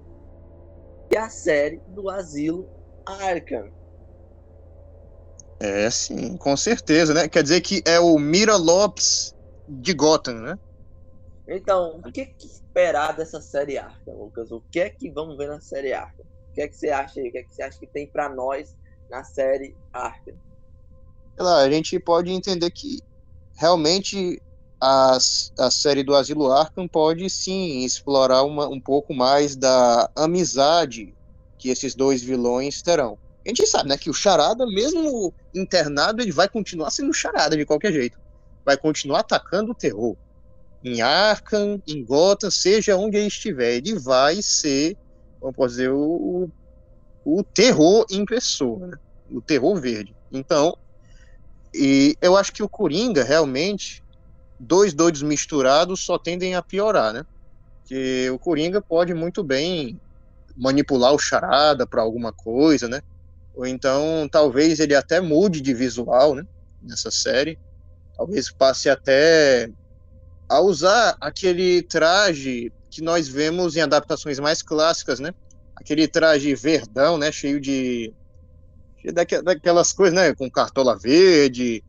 E 1.10 1.16
a 1.16 1.28
série 1.28 1.80
do 1.88 2.08
Asilo 2.10 2.68
Arkham. 3.04 3.70
É, 5.60 5.88
sim, 5.90 6.36
com 6.36 6.56
certeza, 6.56 7.14
né? 7.14 7.28
Quer 7.28 7.42
dizer 7.42 7.60
que 7.60 7.82
é 7.86 7.98
o 7.98 8.18
Mira 8.18 8.56
Lopes 8.56 9.34
de 9.68 9.94
Gotham, 9.94 10.40
né? 10.40 10.58
Então, 11.48 12.00
o 12.04 12.12
que, 12.12 12.26
que 12.26 12.46
esperar 12.46 13.16
dessa 13.16 13.40
série 13.40 13.78
Arkham, 13.78 14.14
Lucas? 14.14 14.50
O 14.50 14.60
que 14.60 14.80
é 14.80 14.90
que 14.90 15.10
vamos 15.10 15.36
ver 15.36 15.48
na 15.48 15.60
série 15.60 15.92
Arkham? 15.92 16.26
O 16.50 16.52
que 16.52 16.60
é 16.62 16.68
que 16.68 16.76
você 16.76 16.90
acha 16.90 17.20
aí? 17.20 17.28
O 17.28 17.32
que 17.32 17.38
é 17.38 17.42
que 17.42 17.54
você 17.54 17.62
acha 17.62 17.78
que 17.78 17.86
tem 17.86 18.06
para 18.06 18.28
nós 18.28 18.76
na 19.08 19.22
série 19.22 19.76
Arkham? 19.92 20.34
Lá, 21.38 21.58
a 21.58 21.70
gente 21.70 21.98
pode 22.00 22.30
entender 22.30 22.70
que 22.70 22.98
realmente 23.56 24.42
a, 24.80 25.16
a 25.58 25.70
série 25.70 26.02
do 26.02 26.14
Asilo 26.14 26.52
Arkham 26.52 26.86
pode 26.86 27.28
sim 27.30 27.84
explorar 27.84 28.42
uma, 28.42 28.68
um 28.68 28.80
pouco 28.80 29.14
mais 29.14 29.56
da 29.56 30.10
amizade 30.14 31.14
que 31.58 31.70
esses 31.70 31.94
dois 31.94 32.22
vilões 32.22 32.82
terão. 32.82 33.18
A 33.44 33.48
gente 33.48 33.66
sabe, 33.66 33.88
né, 33.88 33.96
que 33.96 34.10
o 34.10 34.14
Charada, 34.14 34.66
mesmo 34.66 35.32
internado, 35.54 36.20
ele 36.20 36.32
vai 36.32 36.48
continuar 36.48 36.90
sendo 36.90 37.12
Charada 37.12 37.56
de 37.56 37.64
qualquer 37.64 37.92
jeito. 37.92 38.18
Vai 38.64 38.76
continuar 38.76 39.20
atacando 39.20 39.70
o 39.70 39.74
terror 39.74 40.16
em 40.86 41.00
Arkham, 41.00 41.82
em 41.86 42.04
Gotham, 42.04 42.50
seja 42.50 42.96
onde 42.96 43.16
ele 43.16 43.26
estiver, 43.26 43.74
ele 43.76 43.98
vai 43.98 44.40
ser, 44.40 44.96
vamos 45.40 45.72
dizer, 45.72 45.90
o, 45.90 46.48
o 47.24 47.42
terror 47.42 48.06
em 48.08 48.24
pessoa, 48.24 48.86
né? 48.86 48.96
o 49.30 49.40
terror 49.40 49.80
verde. 49.80 50.14
Então, 50.30 50.78
e 51.74 52.16
eu 52.22 52.36
acho 52.36 52.52
que 52.52 52.62
o 52.62 52.68
Coringa, 52.68 53.24
realmente, 53.24 54.02
dois 54.58 54.92
doidos 54.94 55.22
misturados 55.22 56.00
só 56.00 56.18
tendem 56.18 56.54
a 56.54 56.62
piorar, 56.62 57.12
né? 57.12 57.24
Que 57.84 58.28
o 58.30 58.38
Coringa 58.38 58.80
pode 58.80 59.14
muito 59.14 59.42
bem 59.44 60.00
manipular 60.56 61.12
o 61.12 61.18
charada 61.18 61.86
para 61.86 62.02
alguma 62.02 62.32
coisa, 62.32 62.88
né? 62.88 63.02
Ou 63.54 63.66
então, 63.66 64.28
talvez 64.30 64.80
ele 64.80 64.94
até 64.94 65.20
mude 65.20 65.60
de 65.60 65.72
visual, 65.72 66.34
né? 66.34 66.44
Nessa 66.82 67.10
série. 67.10 67.58
Talvez 68.16 68.50
passe 68.50 68.88
até 68.88 69.70
a 70.48 70.60
usar 70.60 71.16
aquele 71.20 71.82
traje 71.82 72.72
que 72.90 73.02
nós 73.02 73.28
vemos 73.28 73.76
em 73.76 73.80
adaptações 73.80 74.38
mais 74.38 74.62
clássicas, 74.62 75.20
né? 75.20 75.34
Aquele 75.74 76.08
traje 76.08 76.54
verdão, 76.54 77.18
né? 77.18 77.30
Cheio 77.30 77.60
de 77.60 78.12
daquelas 79.44 79.92
coisas, 79.92 80.14
né? 80.14 80.34
Com 80.34 80.50
cartola 80.50 80.98
verde 80.98 81.84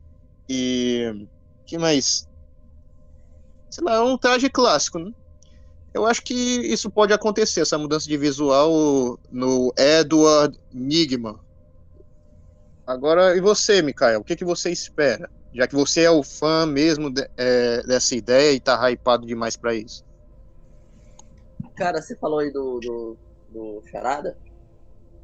e 0.48 1.26
que 1.66 1.78
mais? 1.78 2.27
Sei 3.70 3.84
lá, 3.84 3.94
é 3.94 4.00
um 4.00 4.16
traje 4.16 4.48
clássico, 4.48 4.98
né? 4.98 5.12
Eu 5.92 6.06
acho 6.06 6.22
que 6.22 6.34
isso 6.34 6.90
pode 6.90 7.12
acontecer, 7.12 7.60
essa 7.60 7.78
mudança 7.78 8.06
de 8.06 8.16
visual 8.16 9.18
no 9.30 9.72
Edward 9.76 10.58
Nigma. 10.72 11.40
Agora, 12.86 13.36
e 13.36 13.40
você, 13.40 13.82
Mikael? 13.82 14.20
O 14.20 14.24
que, 14.24 14.36
que 14.36 14.44
você 14.44 14.70
espera? 14.70 15.28
Já 15.52 15.66
que 15.66 15.74
você 15.74 16.02
é 16.02 16.10
o 16.10 16.22
fã 16.22 16.64
mesmo 16.66 17.10
de, 17.10 17.28
é, 17.36 17.82
dessa 17.82 18.14
ideia 18.14 18.52
e 18.52 18.60
tá 18.60 18.90
hypado 18.90 19.26
demais 19.26 19.56
para 19.56 19.74
isso. 19.74 20.04
Cara, 21.74 22.00
você 22.00 22.16
falou 22.16 22.38
aí 22.38 22.52
do, 22.52 22.80
do, 22.80 23.16
do 23.50 23.82
Charada. 23.90 24.36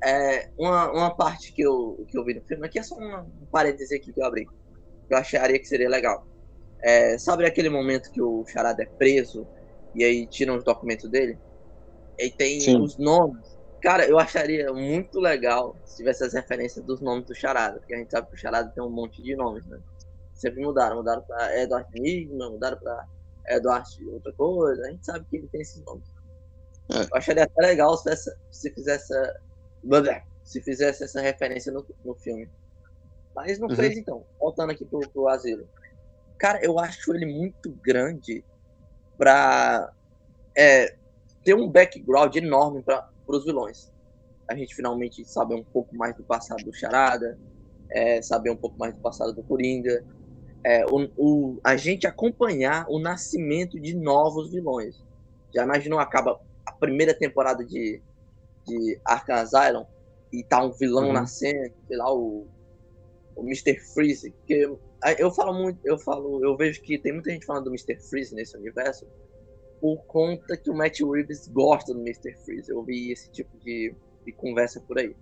É, 0.03 0.51
uma, 0.59 0.91
uma 0.93 1.15
parte 1.15 1.53
que 1.53 1.63
eu, 1.63 2.05
que 2.09 2.19
eu 2.19 2.25
vi 2.25 2.35
no 2.35 2.43
filme, 2.43 2.67
aqui 2.67 2.79
é 2.79 2.83
só 2.83 2.97
um 2.97 3.25
parêntese 3.51 3.95
aqui 3.95 4.13
que 4.13 4.21
eu 4.21 4.27
abri, 4.27 4.47
eu 5.09 5.17
acharia 5.17 5.59
que 5.59 5.67
seria 5.67 5.89
legal. 5.89 6.27
É, 6.85 7.17
sabe 7.17 7.47
aquele 7.47 7.71
momento 7.71 8.13
que 8.13 8.21
o 8.21 8.45
Charada 8.47 8.83
é 8.83 8.87
preso 8.87 9.47
e 9.95 10.05
aí 10.05 10.27
tiram 10.27 10.55
os 10.55 10.63
documentos 10.63 11.09
dele? 11.09 11.39
E 12.19 12.29
tem 12.31 12.61
Sim. 12.61 12.79
os 12.83 12.99
nomes. 12.99 13.59
Cara, 13.81 14.07
eu 14.07 14.19
acharia 14.19 14.71
muito 14.71 15.19
legal 15.19 15.75
se 15.87 15.97
tivesse 15.97 16.25
as 16.25 16.35
referências 16.35 16.85
dos 16.85 17.01
nomes 17.01 17.25
do 17.25 17.35
Charada, 17.35 17.79
porque 17.79 17.95
a 17.95 17.99
gente 17.99 18.11
sabe 18.11 18.29
que 18.29 18.35
o 18.35 18.39
Charada 18.39 18.71
tem 18.71 18.85
um 18.85 18.91
monte 18.91 19.23
de 19.23 19.35
nomes, 19.35 19.65
né? 19.67 19.79
sempre 20.35 20.63
mudaram. 20.63 20.97
Mudaram 20.97 21.23
para 21.23 21.59
Edward 21.59 21.89
Enigma, 21.95 22.51
mudaram 22.51 22.77
para 22.79 23.07
Edward 23.49 23.89
outra 24.11 24.33
coisa. 24.35 24.83
A 24.83 24.91
gente 24.91 25.07
sabe 25.07 25.25
que 25.31 25.37
ele 25.37 25.49
tem 25.49 25.63
esses 25.63 25.83
nomes. 25.85 26.07
É. 26.93 27.05
Eu 27.05 27.17
acharia 27.17 27.45
até 27.45 27.67
legal 27.67 27.97
se, 27.97 28.11
essa, 28.11 28.37
se 28.51 28.71
fizesse 28.71 29.15
se 30.43 30.61
fizesse 30.61 31.05
essa 31.05 31.23
referência 31.23 31.73
no, 31.73 31.87
no 32.05 32.15
filme. 32.15 32.47
Mas 33.35 33.59
não 33.59 33.69
uhum. 33.69 33.75
fez 33.75 33.97
então. 33.97 34.25
Voltando 34.39 34.71
aqui 34.71 34.85
pro, 34.85 35.01
pro 35.09 35.29
asilo. 35.29 35.67
Cara, 36.39 36.65
eu 36.65 36.79
acho 36.79 37.15
ele 37.15 37.27
muito 37.27 37.71
grande 37.83 38.45
pra 39.17 39.93
é, 40.57 40.95
ter 41.45 41.55
um 41.55 41.69
background 41.69 42.35
enorme 42.37 42.83
para 42.83 43.09
os 43.27 43.45
vilões. 43.45 43.93
A 44.49 44.55
gente 44.55 44.75
finalmente 44.75 45.25
sabe 45.25 45.55
um 45.55 45.65
pouco 45.65 45.97
mais 45.97 46.15
do 46.17 46.23
passado 46.23 46.63
do 46.65 46.73
Charada, 46.73 47.39
é, 47.91 48.21
saber 48.21 48.51
um 48.51 48.57
pouco 48.57 48.79
mais 48.79 48.95
do 48.95 49.01
passado 49.01 49.33
do 49.33 49.43
Coringa, 49.43 50.05
é, 50.65 50.85
o, 50.87 51.09
o, 51.17 51.61
a 51.63 51.77
gente 51.77 52.07
acompanhar 52.07 52.87
o 52.89 52.99
nascimento 52.99 53.79
de 53.79 53.95
novos 53.95 54.51
vilões. 54.51 55.03
Já 55.55 55.63
imaginou, 55.63 55.99
acaba 55.99 56.41
a 56.67 56.73
primeira 56.73 57.15
temporada 57.15 57.65
de, 57.65 58.03
de 58.67 59.01
Arkham 59.05 59.37
Asylum 59.37 59.85
e 60.33 60.43
tá 60.43 60.63
um 60.65 60.73
vilão 60.73 61.09
uhum. 61.09 61.13
nascendo, 61.13 61.75
sei 61.87 61.97
lá, 61.97 62.13
o, 62.13 62.47
o 63.37 63.43
Mr. 63.43 63.79
Freeze, 63.93 64.35
que 64.47 64.69
eu 65.19 65.31
falo 65.31 65.53
muito, 65.53 65.79
eu 65.85 65.99
falo, 65.99 66.45
eu 66.45 66.57
vejo 66.57 66.81
que 66.83 66.99
tem 66.99 67.13
muita 67.13 67.31
gente 67.31 67.47
falando 67.47 67.65
do 67.65 67.71
Mr. 67.71 67.97
Freeze 68.09 68.35
nesse 68.35 68.57
universo 68.57 69.07
por 69.81 69.99
conta 70.07 70.57
que 70.57 70.71
o 70.71 70.75
Matt 70.75 71.01
Reeves 71.01 71.49
gosta 71.49 71.93
do 71.93 72.01
Mr. 72.01 72.35
Freeze. 72.45 72.71
Eu 72.71 72.83
vi 72.83 73.13
esse 73.13 73.31
tipo 73.31 73.57
de, 73.59 73.95
de 74.25 74.33
conversa 74.33 74.81
por 74.81 74.99
aí. 74.99 75.15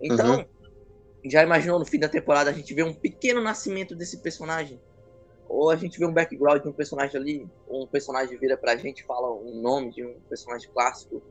Então, 0.00 0.38
uhum 0.38 0.58
já 1.24 1.42
imaginou 1.42 1.80
no 1.80 1.84
fim 1.84 1.98
da 1.98 2.08
temporada 2.08 2.48
a 2.48 2.52
gente 2.52 2.72
ver 2.72 2.84
um 2.84 2.94
pequeno 2.94 3.40
nascimento 3.40 3.94
desse 3.94 4.18
personagem? 4.18 4.80
ou 5.48 5.70
a 5.70 5.76
gente 5.76 5.98
vê 5.98 6.04
um 6.04 6.12
background 6.12 6.62
de 6.62 6.68
um 6.68 6.72
personagem 6.72 7.18
ali, 7.18 7.48
um 7.68 7.86
personagem 7.86 8.36
vira 8.38 8.56
pra 8.56 8.76
gente 8.76 9.02
fala 9.04 9.32
um 9.32 9.60
nome 9.60 9.90
de 9.90 10.04
um 10.04 10.20
personagem 10.28 10.70
clássico 10.72 11.22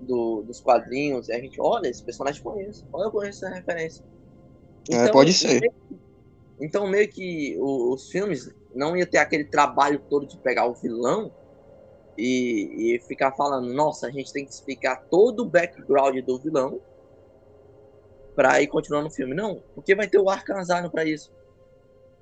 do, 0.00 0.42
dos 0.42 0.60
quadrinhos, 0.60 1.28
e 1.28 1.32
a 1.32 1.40
gente, 1.40 1.60
olha, 1.60 1.88
esse 1.88 2.04
personagem 2.04 2.40
conhece, 2.42 2.84
olha, 2.92 3.06
eu 3.06 3.10
conheço 3.10 3.44
essa 3.44 3.54
referência. 3.54 4.04
É, 4.90 4.94
então, 4.94 5.06
é, 5.06 5.12
pode 5.12 5.32
ser. 5.32 5.60
Meio 5.60 5.72
que, 5.72 5.96
então, 6.60 6.86
meio 6.86 7.08
que 7.08 7.56
os, 7.60 8.02
os 8.02 8.10
filmes 8.10 8.54
não 8.74 8.96
ia 8.96 9.06
ter 9.06 9.18
aquele 9.18 9.44
trabalho 9.44 10.00
todo 10.10 10.26
de 10.26 10.36
pegar 10.38 10.66
o 10.66 10.74
vilão 10.74 11.32
e, 12.16 12.94
e 12.94 13.00
ficar 13.00 13.32
falando, 13.32 13.72
nossa, 13.72 14.06
a 14.06 14.10
gente 14.10 14.32
tem 14.32 14.44
que 14.44 14.52
explicar 14.52 15.04
todo 15.10 15.40
o 15.40 15.48
background 15.48 16.18
do 16.24 16.38
vilão 16.38 16.80
pra 18.34 18.60
ir 18.60 18.66
continuando 18.66 19.08
o 19.08 19.10
filme. 19.10 19.34
Não, 19.34 19.62
porque 19.74 19.94
vai 19.94 20.08
ter 20.08 20.18
o 20.18 20.28
Asylum 20.28 20.90
pra 20.90 21.04
isso. 21.04 21.32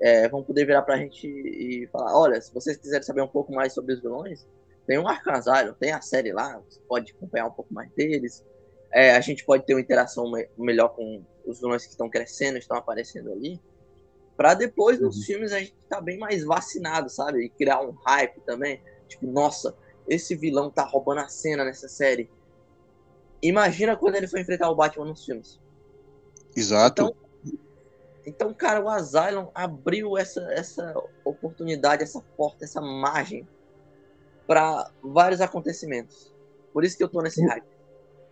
É, 0.01 0.29
vão 0.29 0.43
poder 0.43 0.65
virar 0.67 0.83
pra 0.83 0.97
gente 0.97 1.27
e 1.27 1.87
falar, 1.93 2.19
olha, 2.19 2.41
se 2.41 2.53
vocês 2.53 2.77
quiserem 2.77 3.05
saber 3.05 3.23
um 3.23 3.29
pouco 3.29 3.53
mais 3.53 3.73
sobre 3.73 3.95
os 3.95 4.01
vilões, 4.01 4.47
tem 4.87 4.99
o 4.99 5.07
Arkham 5.07 5.35
Asylum, 5.35 5.75
tem 5.75 5.93
a 5.93 6.01
série 6.01 6.33
lá, 6.33 6.61
você 6.69 6.81
pode 6.89 7.13
acompanhar 7.13 7.47
um 7.47 7.53
pouco 7.53 7.73
mais 7.73 7.91
deles. 7.93 8.45
É, 8.91 9.15
a 9.15 9.21
gente 9.21 9.45
pode 9.45 9.65
ter 9.65 9.75
uma 9.75 9.81
interação 9.81 10.31
me 10.31 10.49
melhor 10.59 10.89
com 10.89 11.25
os 11.47 11.61
vilões 11.61 11.85
que 11.85 11.91
estão 11.91 12.09
crescendo, 12.09 12.59
estão 12.59 12.77
aparecendo 12.77 13.33
ali. 13.33 13.61
Pra 14.37 14.55
depois, 14.55 15.01
nos 15.01 15.17
uhum. 15.17 15.23
filmes, 15.23 15.53
a 15.53 15.59
gente 15.59 15.75
tá 15.89 16.01
bem 16.01 16.19
mais 16.19 16.45
vacinado, 16.45 17.09
sabe? 17.09 17.45
E 17.45 17.49
criar 17.49 17.81
um 17.83 17.93
hype 17.93 18.41
também. 18.41 18.83
Tipo, 19.09 19.27
nossa, 19.27 19.77
esse 20.09 20.35
vilão 20.35 20.71
tá 20.71 20.85
roubando 20.85 21.21
a 21.21 21.29
cena 21.29 21.65
nessa 21.65 21.89
série. 21.89 22.31
Imagina 23.43 23.97
quando 23.97 24.17
ele 24.17 24.29
foi 24.29 24.41
enfrentar 24.41 24.71
o 24.71 24.75
Batman 24.75 25.07
nos 25.07 25.25
filmes. 25.25 25.61
Exato. 26.57 27.15
Então, 27.45 27.57
então 28.25 28.55
cara, 28.55 28.81
o 28.81 28.89
Asylum 28.89 29.49
abriu 29.55 30.17
essa, 30.17 30.41
essa 30.53 30.95
oportunidade, 31.25 32.03
essa 32.03 32.21
porta, 32.37 32.65
essa 32.65 32.81
margem 32.81 33.47
para 34.47 34.91
vários 35.03 35.41
acontecimentos. 35.41 36.33
Por 36.73 36.85
isso 36.85 36.97
que 36.97 37.05
eu 37.05 37.09
tô 37.09 37.21
nesse 37.21 37.45
hype. 37.45 37.67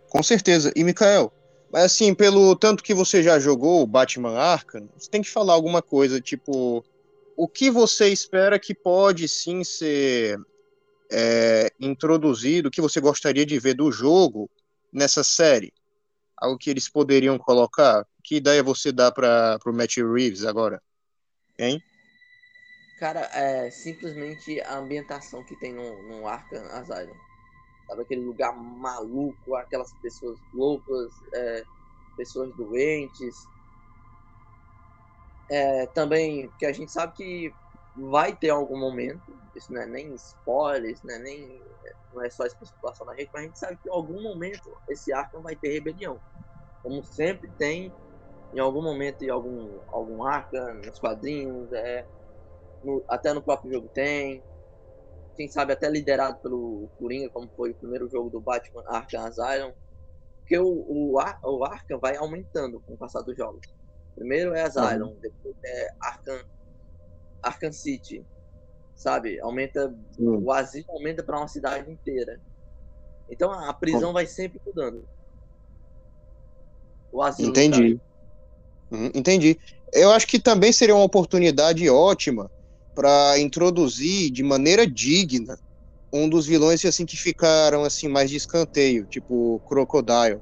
Com 0.09 0.21
certeza. 0.23 0.71
E, 0.75 0.83
Mikael, 0.83 1.31
mas 1.71 1.85
assim, 1.85 2.13
pelo 2.13 2.55
tanto 2.55 2.83
que 2.83 2.93
você 2.93 3.23
já 3.23 3.39
jogou 3.39 3.81
o 3.81 3.87
Batman 3.87 4.37
Arkham, 4.37 4.89
você 4.97 5.09
tem 5.09 5.21
que 5.21 5.29
falar 5.29 5.53
alguma 5.53 5.81
coisa, 5.81 6.19
tipo, 6.19 6.83
o 7.37 7.47
que 7.47 7.71
você 7.71 8.09
espera 8.09 8.59
que 8.59 8.75
pode 8.75 9.27
sim 9.27 9.63
ser 9.63 10.37
é, 11.11 11.71
introduzido, 11.79 12.67
o 12.67 12.71
que 12.71 12.81
você 12.81 12.99
gostaria 12.99 13.45
de 13.45 13.57
ver 13.57 13.73
do 13.73 13.91
jogo 13.91 14.49
nessa 14.91 15.23
série? 15.23 15.73
Algo 16.35 16.57
que 16.57 16.69
eles 16.69 16.89
poderiam 16.89 17.37
colocar? 17.37 18.05
Que 18.23 18.35
ideia 18.35 18.61
você 18.61 18.91
dá 18.91 19.11
para 19.11 19.59
o 19.65 19.73
Matt 19.73 19.97
Reeves 19.97 20.43
agora? 20.43 20.81
Hein? 21.57 21.81
Cara, 22.99 23.21
é 23.33 23.71
simplesmente 23.71 24.59
a 24.61 24.77
ambientação 24.77 25.43
que 25.43 25.55
tem 25.55 25.73
no, 25.73 26.03
no 26.03 26.27
Arkham 26.27 26.65
Asylum. 26.71 27.30
Sabe, 27.91 28.03
aquele 28.03 28.21
lugar 28.21 28.55
maluco, 28.55 29.53
aquelas 29.55 29.93
pessoas 29.95 30.39
loucas, 30.53 31.13
é, 31.33 31.63
pessoas 32.15 32.49
doentes. 32.55 33.35
É, 35.49 35.85
também, 35.87 36.49
que 36.57 36.65
a 36.65 36.71
gente 36.71 36.89
sabe 36.89 37.11
que 37.13 37.53
vai 37.93 38.33
ter 38.33 38.49
algum 38.49 38.79
momento, 38.79 39.37
isso 39.53 39.73
não 39.73 39.81
é 39.81 39.85
nem 39.85 40.15
spoiler, 40.15 40.89
isso 40.89 41.05
não 41.05 41.15
é 41.15 41.19
nem 41.19 41.61
não 42.13 42.23
é 42.23 42.29
só 42.29 42.45
especulação 42.45 43.05
da 43.05 43.13
gente, 43.13 43.29
mas 43.33 43.41
a 43.41 43.45
gente 43.45 43.59
sabe 43.59 43.77
que 43.83 43.89
em 43.89 43.91
algum 43.91 44.23
momento 44.23 44.71
esse 44.87 45.11
Arkham 45.11 45.41
vai 45.41 45.57
ter 45.57 45.73
rebelião. 45.73 46.17
Como 46.81 47.03
sempre 47.03 47.51
tem 47.57 47.91
em 48.53 48.59
algum 48.59 48.81
momento 48.81 49.21
em 49.21 49.29
algum, 49.29 49.79
algum 49.89 50.23
Arkham, 50.23 50.75
nos 50.75 50.97
quadrinhos, 50.97 51.73
é, 51.73 52.05
no, 52.81 53.03
até 53.09 53.33
no 53.33 53.41
próprio 53.41 53.73
jogo 53.73 53.89
tem. 53.93 54.41
Quem 55.35 55.47
sabe 55.47 55.73
até 55.73 55.89
liderado 55.89 56.39
pelo 56.39 56.89
Coringa, 56.99 57.29
como 57.29 57.49
foi 57.55 57.71
o 57.71 57.75
primeiro 57.75 58.09
jogo 58.09 58.29
do 58.29 58.39
Batman 58.39 58.83
Arkham 58.85 59.25
Asylum. 59.25 59.71
Porque 60.39 60.57
o, 60.57 60.67
o, 60.67 61.13
o 61.15 61.63
Arkham 61.63 61.99
vai 61.99 62.17
aumentando 62.17 62.79
com 62.81 62.93
o 62.93 62.97
passar 62.97 63.21
dos 63.21 63.35
jogos. 63.35 63.61
Primeiro 64.15 64.53
é 64.53 64.63
Asylum, 64.63 65.07
uhum. 65.07 65.17
depois 65.21 65.55
é 65.63 65.93
Arkham 65.99 66.43
Arkham 67.41 67.71
City, 67.71 68.23
sabe? 68.93 69.39
Aumenta 69.39 69.93
uhum. 70.19 70.43
o 70.43 70.51
asilo 70.51 70.85
aumenta 70.89 71.23
para 71.23 71.37
uma 71.37 71.47
cidade 71.47 71.89
inteira. 71.89 72.39
Então 73.29 73.51
a 73.51 73.73
prisão 73.73 74.09
uhum. 74.09 74.13
vai 74.13 74.25
sempre 74.25 74.61
mudando. 74.65 75.07
O 77.11 77.21
asilo. 77.21 77.49
Entendi. 77.49 77.99
Uhum, 78.91 79.09
entendi. 79.15 79.59
Eu 79.93 80.11
acho 80.11 80.27
que 80.27 80.39
também 80.39 80.71
seria 80.71 80.95
uma 80.95 81.03
oportunidade 81.03 81.89
ótima 81.89 82.51
para 82.93 83.39
introduzir 83.39 84.31
de 84.31 84.43
maneira 84.43 84.85
digna 84.85 85.57
um 86.13 86.27
dos 86.27 86.45
vilões 86.45 86.83
assim 86.83 87.05
que 87.05 87.15
ficaram 87.15 87.83
assim 87.83 88.07
mais 88.07 88.29
de 88.29 88.35
escanteio, 88.35 89.05
tipo 89.07 89.61
Crocodile. 89.65 90.41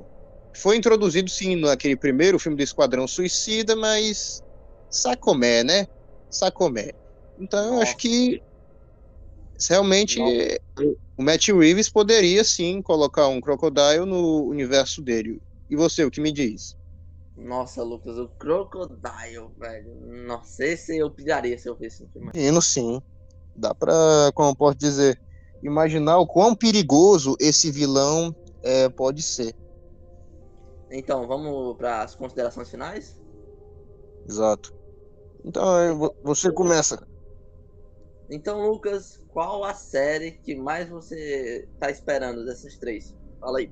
Foi 0.56 0.76
introduzido 0.76 1.30
sim 1.30 1.56
naquele 1.56 1.96
primeiro 1.96 2.40
filme 2.40 2.58
do 2.58 2.64
Esquadrão 2.64 3.08
Suicida, 3.08 3.76
mas 3.76 4.42
sacomé, 4.90 5.64
né? 5.64 5.88
Sacomé. 6.30 6.92
Então 7.38 7.76
eu 7.76 7.82
acho 7.82 7.96
que 7.98 8.42
realmente 9.70 10.20
Nossa. 10.20 10.98
o 11.18 11.24
Matt 11.24 11.50
Reeves 11.50 11.90
poderia 11.90 12.44
sim 12.44 12.82
colocar 12.82 13.28
um 13.28 13.40
Crocodile 13.40 14.06
no 14.06 14.46
universo 14.48 15.02
dele. 15.02 15.40
E 15.70 15.76
você, 15.76 16.04
o 16.04 16.12
que 16.12 16.20
me 16.20 16.32
diz? 16.32 16.76
Nossa, 17.39 17.82
Lucas, 17.82 18.17
o 18.17 18.28
Crocodile, 18.38 19.49
velho. 19.58 19.95
Nossa, 20.28 20.65
esse 20.65 20.97
eu 20.97 21.10
pilharia 21.10 21.58
se 21.58 21.69
eu 21.69 21.75
visse 21.75 22.04
no 22.04 22.10
filme. 22.10 22.32
Indo 22.36 22.62
sim. 22.62 23.02
Dá 23.56 23.73
pra, 23.73 23.93
como 24.36 24.56
posso 24.56 24.78
dizer, 24.78 25.19
imaginar 25.63 26.17
o 26.17 26.28
quão 26.28 26.56
perigoso 26.56 27.36
esse 27.39 27.71
vilão 27.71 28.36
é, 28.63 28.89
pode 28.89 29.23
ser. 29.23 29.54
Então, 30.91 31.28
vamos 31.28 31.78
para 31.78 32.02
as 32.02 32.15
considerações 32.15 32.69
finais? 32.69 33.15
Exato. 34.28 34.73
Então, 35.45 36.13
você 36.21 36.52
começa. 36.52 37.02
Então, 38.30 38.69
Lucas, 38.69 39.19
qual 39.30 39.63
a 39.63 39.73
série 39.73 40.32
que 40.32 40.56
mais 40.56 40.89
você 40.89 41.67
tá 41.80 41.89
esperando 41.89 42.45
dessas 42.45 42.78
três? 42.78 43.15
Fala 43.39 43.60
aí. 43.60 43.71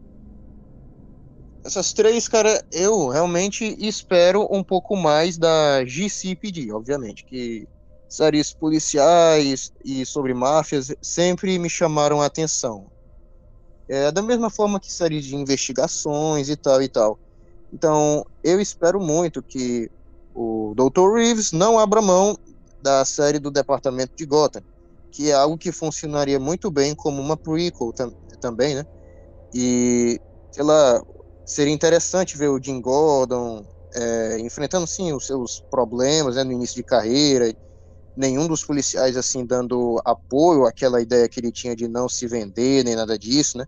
Essas 1.68 1.92
três, 1.92 2.30
cara, 2.30 2.64
eu 2.72 3.10
realmente 3.10 3.76
espero 3.78 4.48
um 4.50 4.64
pouco 4.64 4.96
mais 4.96 5.38
da 5.38 5.84
GCPD, 5.84 6.72
obviamente, 6.72 7.26
que 7.26 7.68
séries 8.08 8.54
policiais 8.54 9.70
e 9.84 10.06
sobre 10.06 10.34
máfias 10.34 10.96
sempre 11.02 11.60
me 11.60 11.70
chamaram 11.70 12.22
a 12.22 12.26
atenção. 12.26 12.90
É 13.90 14.10
da 14.14 14.22
mesma 14.22 14.50
forma 14.50 14.80
que 14.80 14.90
séries 14.90 15.26
de 15.26 15.36
investigações 15.36 16.48
e 16.48 16.56
tal 16.56 16.82
e 16.82 16.88
tal. 16.88 17.20
Então, 17.74 18.24
eu 18.42 18.62
espero 18.62 19.02
muito 19.02 19.44
que 19.44 19.92
o 20.34 20.74
Dr. 20.74 21.16
Reeves 21.16 21.52
não 21.52 21.78
abra 21.78 22.02
mão 22.02 22.38
da 22.82 23.04
série 23.04 23.40
do 23.40 23.52
Departamento 23.52 24.14
de 24.16 24.26
Gotham, 24.26 24.62
que 25.12 25.32
é 25.32 25.34
algo 25.34 25.58
que 25.58 25.74
funcionaria 25.74 26.40
muito 26.40 26.72
bem 26.72 26.96
como 26.96 27.22
uma 27.22 27.36
prequel 27.36 27.92
tam 27.92 28.14
também, 28.40 28.74
né? 28.74 28.86
E, 29.54 30.18
sei 30.54 30.64
lá, 30.64 31.02
seria 31.48 31.74
interessante 31.74 32.38
ver 32.38 32.50
o 32.50 32.62
Jim 32.62 32.82
Gordon 32.82 33.66
é, 33.96 34.40
enfrentando, 34.40 34.86
sim, 34.86 35.14
os 35.14 35.26
seus 35.26 35.64
problemas 35.72 36.36
né, 36.36 36.44
no 36.44 36.52
início 36.52 36.76
de 36.76 36.84
carreira, 36.84 37.54
nenhum 38.16 38.48
dos 38.48 38.64
policiais, 38.66 39.18
assim, 39.18 39.46
dando 39.46 40.02
apoio 40.06 40.66
àquela 40.66 41.02
ideia 41.02 41.30
que 41.30 41.40
ele 41.40 41.52
tinha 41.52 41.76
de 41.76 41.88
não 41.88 42.10
se 42.10 42.28
vender, 42.28 42.84
nem 42.84 42.96
nada 42.96 43.18
disso, 43.18 43.58
né? 43.58 43.66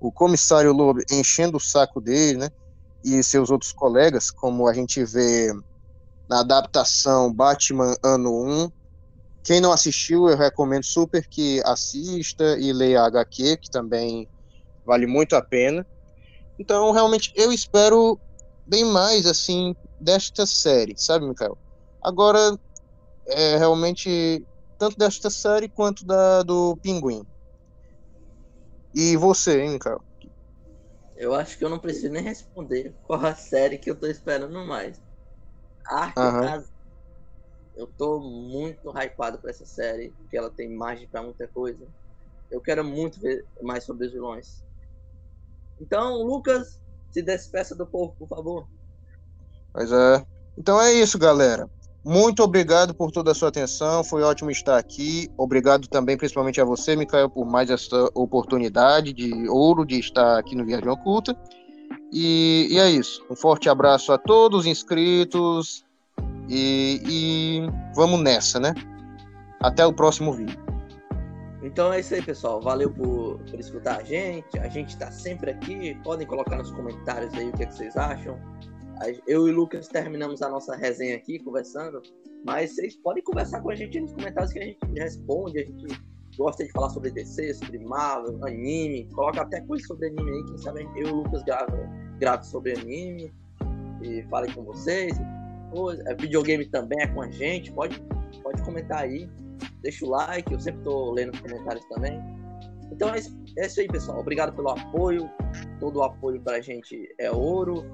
O 0.00 0.12
comissário 0.12 0.72
Loeb 0.72 1.02
enchendo 1.10 1.58
o 1.58 1.60
saco 1.60 2.00
dele, 2.00 2.38
né? 2.38 2.50
E 3.04 3.22
seus 3.22 3.50
outros 3.50 3.72
colegas, 3.72 4.30
como 4.30 4.68
a 4.68 4.74
gente 4.74 5.04
vê 5.04 5.52
na 6.28 6.40
adaptação 6.40 7.32
Batman 7.32 7.96
Ano 8.04 8.44
1. 8.66 8.70
Quem 9.44 9.60
não 9.60 9.72
assistiu, 9.72 10.28
eu 10.28 10.36
recomendo 10.36 10.84
super 10.84 11.26
que 11.30 11.62
assista 11.64 12.58
e 12.58 12.72
leia 12.72 13.02
a 13.02 13.06
HQ, 13.06 13.58
que 13.58 13.70
também 13.70 14.28
vale 14.84 15.06
muito 15.06 15.34
a 15.36 15.42
pena. 15.42 15.86
Então, 16.58 16.90
realmente, 16.90 17.30
eu 17.34 17.52
espero 17.52 18.20
bem 18.66 18.84
mais, 18.84 19.26
assim, 19.26 19.74
desta 19.98 20.44
série, 20.46 20.94
sabe, 20.96 21.26
Mikael? 21.26 21.56
Agora, 22.02 22.58
é 23.28 23.56
realmente, 23.56 24.44
tanto 24.78 24.96
desta 24.96 25.30
série 25.30 25.70
quanto 25.70 26.04
da 26.04 26.42
do 26.42 26.76
Pinguim. 26.82 27.24
E 28.94 29.16
você, 29.16 29.62
hein, 29.62 29.70
Mikael? 29.70 30.02
Eu 31.16 31.34
acho 31.34 31.58
que 31.58 31.64
eu 31.64 31.68
não 31.68 31.78
preciso 31.78 32.10
nem 32.10 32.22
responder 32.22 32.96
qual 33.02 33.24
a 33.24 33.34
série 33.34 33.78
que 33.78 33.90
eu 33.90 33.98
tô 33.98 34.06
esperando 34.06 34.64
mais. 34.64 35.02
Ark 35.86 36.18
uhum. 36.18 36.64
Eu 37.74 37.86
tô 37.86 38.18
muito 38.20 38.90
hypado 38.90 39.38
pra 39.38 39.50
essa 39.50 39.64
série, 39.64 40.10
porque 40.10 40.36
ela 40.36 40.50
tem 40.50 40.74
margem 40.74 41.08
pra 41.08 41.22
muita 41.22 41.46
coisa. 41.48 41.88
Eu 42.50 42.60
quero 42.60 42.84
muito 42.84 43.20
ver 43.20 43.46
mais 43.62 43.84
sobre 43.84 44.06
os 44.06 44.12
vilões. 44.12 44.64
Então, 45.80 46.22
Lucas, 46.22 46.80
se 47.10 47.22
despeça 47.22 47.74
do 47.74 47.86
povo, 47.86 48.14
por 48.18 48.28
favor. 48.28 48.66
Pois 49.72 49.92
é. 49.92 50.24
Então 50.56 50.80
é 50.80 50.92
isso, 50.92 51.18
galera. 51.18 51.68
muito 52.04 52.42
obrigado 52.42 52.94
por 52.94 53.10
toda 53.10 53.30
a 53.30 53.34
sua 53.34 53.48
atenção. 53.48 54.02
Foi 54.02 54.22
ótimo 54.22 54.50
estar 54.50 54.76
aqui. 54.76 55.28
Obrigado 55.36 55.86
também, 55.88 56.16
principalmente 56.16 56.60
a 56.60 56.64
você, 56.64 56.96
Micael, 56.96 57.30
por 57.30 57.46
mais 57.46 57.70
essa 57.70 58.10
oportunidade 58.14 59.12
de 59.12 59.48
ouro 59.48 59.84
de 59.84 59.98
estar 59.98 60.38
aqui 60.38 60.56
no 60.56 60.64
Viagem 60.64 60.88
Oculta. 60.88 61.36
E, 62.12 62.68
e 62.70 62.78
é 62.78 62.90
isso. 62.90 63.24
Um 63.30 63.36
forte 63.36 63.68
abraço 63.68 64.12
a 64.12 64.18
todos 64.18 64.60
os 64.60 64.66
inscritos. 64.66 65.84
E, 66.48 67.02
e 67.06 67.94
vamos 67.94 68.20
nessa, 68.20 68.58
né? 68.58 68.74
Até 69.60 69.84
o 69.86 69.92
próximo 69.92 70.32
vídeo. 70.32 70.67
Então 71.62 71.92
é 71.92 72.00
isso 72.00 72.14
aí, 72.14 72.22
pessoal. 72.22 72.60
Valeu 72.60 72.90
por, 72.92 73.38
por 73.38 73.58
escutar 73.58 74.00
a 74.00 74.04
gente. 74.04 74.58
A 74.58 74.68
gente 74.68 74.90
está 74.90 75.10
sempre 75.10 75.50
aqui. 75.50 75.96
Podem 76.04 76.26
colocar 76.26 76.56
nos 76.56 76.70
comentários 76.70 77.34
aí 77.34 77.48
o 77.48 77.52
que, 77.52 77.64
é 77.64 77.66
que 77.66 77.74
vocês 77.74 77.96
acham. 77.96 78.38
Eu 79.26 79.46
e 79.46 79.52
o 79.52 79.54
Lucas 79.54 79.88
terminamos 79.88 80.42
a 80.42 80.48
nossa 80.48 80.76
resenha 80.76 81.16
aqui, 81.16 81.38
conversando. 81.38 82.02
Mas 82.44 82.74
vocês 82.74 82.96
podem 82.96 83.22
conversar 83.22 83.60
com 83.60 83.70
a 83.70 83.74
gente 83.74 84.00
nos 84.00 84.12
comentários 84.12 84.52
que 84.52 84.58
a 84.58 84.64
gente 84.64 84.78
responde. 84.96 85.58
A 85.58 85.64
gente 85.64 86.00
gosta 86.36 86.64
de 86.64 86.70
falar 86.70 86.90
sobre 86.90 87.10
DC, 87.10 87.54
sobre 87.54 87.78
Marvel, 87.80 88.38
anime. 88.46 89.08
Coloca 89.12 89.42
até 89.42 89.60
coisa 89.62 89.84
sobre 89.86 90.08
anime 90.08 90.30
aí. 90.30 90.44
Quem 90.46 90.58
sabe 90.58 90.88
eu 90.96 91.08
e 91.08 91.10
o 91.10 91.16
Lucas 91.16 91.42
grave 92.18 92.46
sobre 92.46 92.72
anime. 92.78 93.32
E 94.02 94.22
fale 94.24 94.52
com 94.52 94.62
vocês. 94.62 95.12
É, 96.06 96.14
videogame 96.14 96.66
também 96.66 97.00
é 97.02 97.06
com 97.08 97.20
a 97.20 97.30
gente. 97.30 97.72
Pode, 97.72 98.00
pode 98.42 98.62
comentar 98.62 99.02
aí. 99.02 99.28
Deixa 99.82 100.04
o 100.04 100.10
like. 100.10 100.52
Eu 100.52 100.60
sempre 100.60 100.82
tô 100.82 101.12
lendo 101.12 101.34
os 101.34 101.40
comentários 101.40 101.84
também. 101.86 102.20
Então 102.90 103.10
é 103.10 103.18
isso 103.18 103.80
aí, 103.80 103.86
pessoal. 103.86 104.20
Obrigado 104.20 104.54
pelo 104.54 104.70
apoio. 104.70 105.30
Todo 105.78 105.98
o 105.98 106.02
apoio 106.02 106.40
pra 106.40 106.60
gente 106.60 107.14
é 107.18 107.30
ouro. 107.30 107.84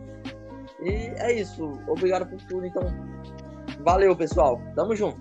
E 0.83 0.91
é 0.91 1.33
isso. 1.33 1.73
Obrigado 1.89 2.29
por 2.29 2.41
tudo. 2.49 2.67
Então, 2.67 2.83
valeu, 3.85 4.17
pessoal. 4.17 4.61
Tamo 4.75 4.95
junto. 4.95 5.21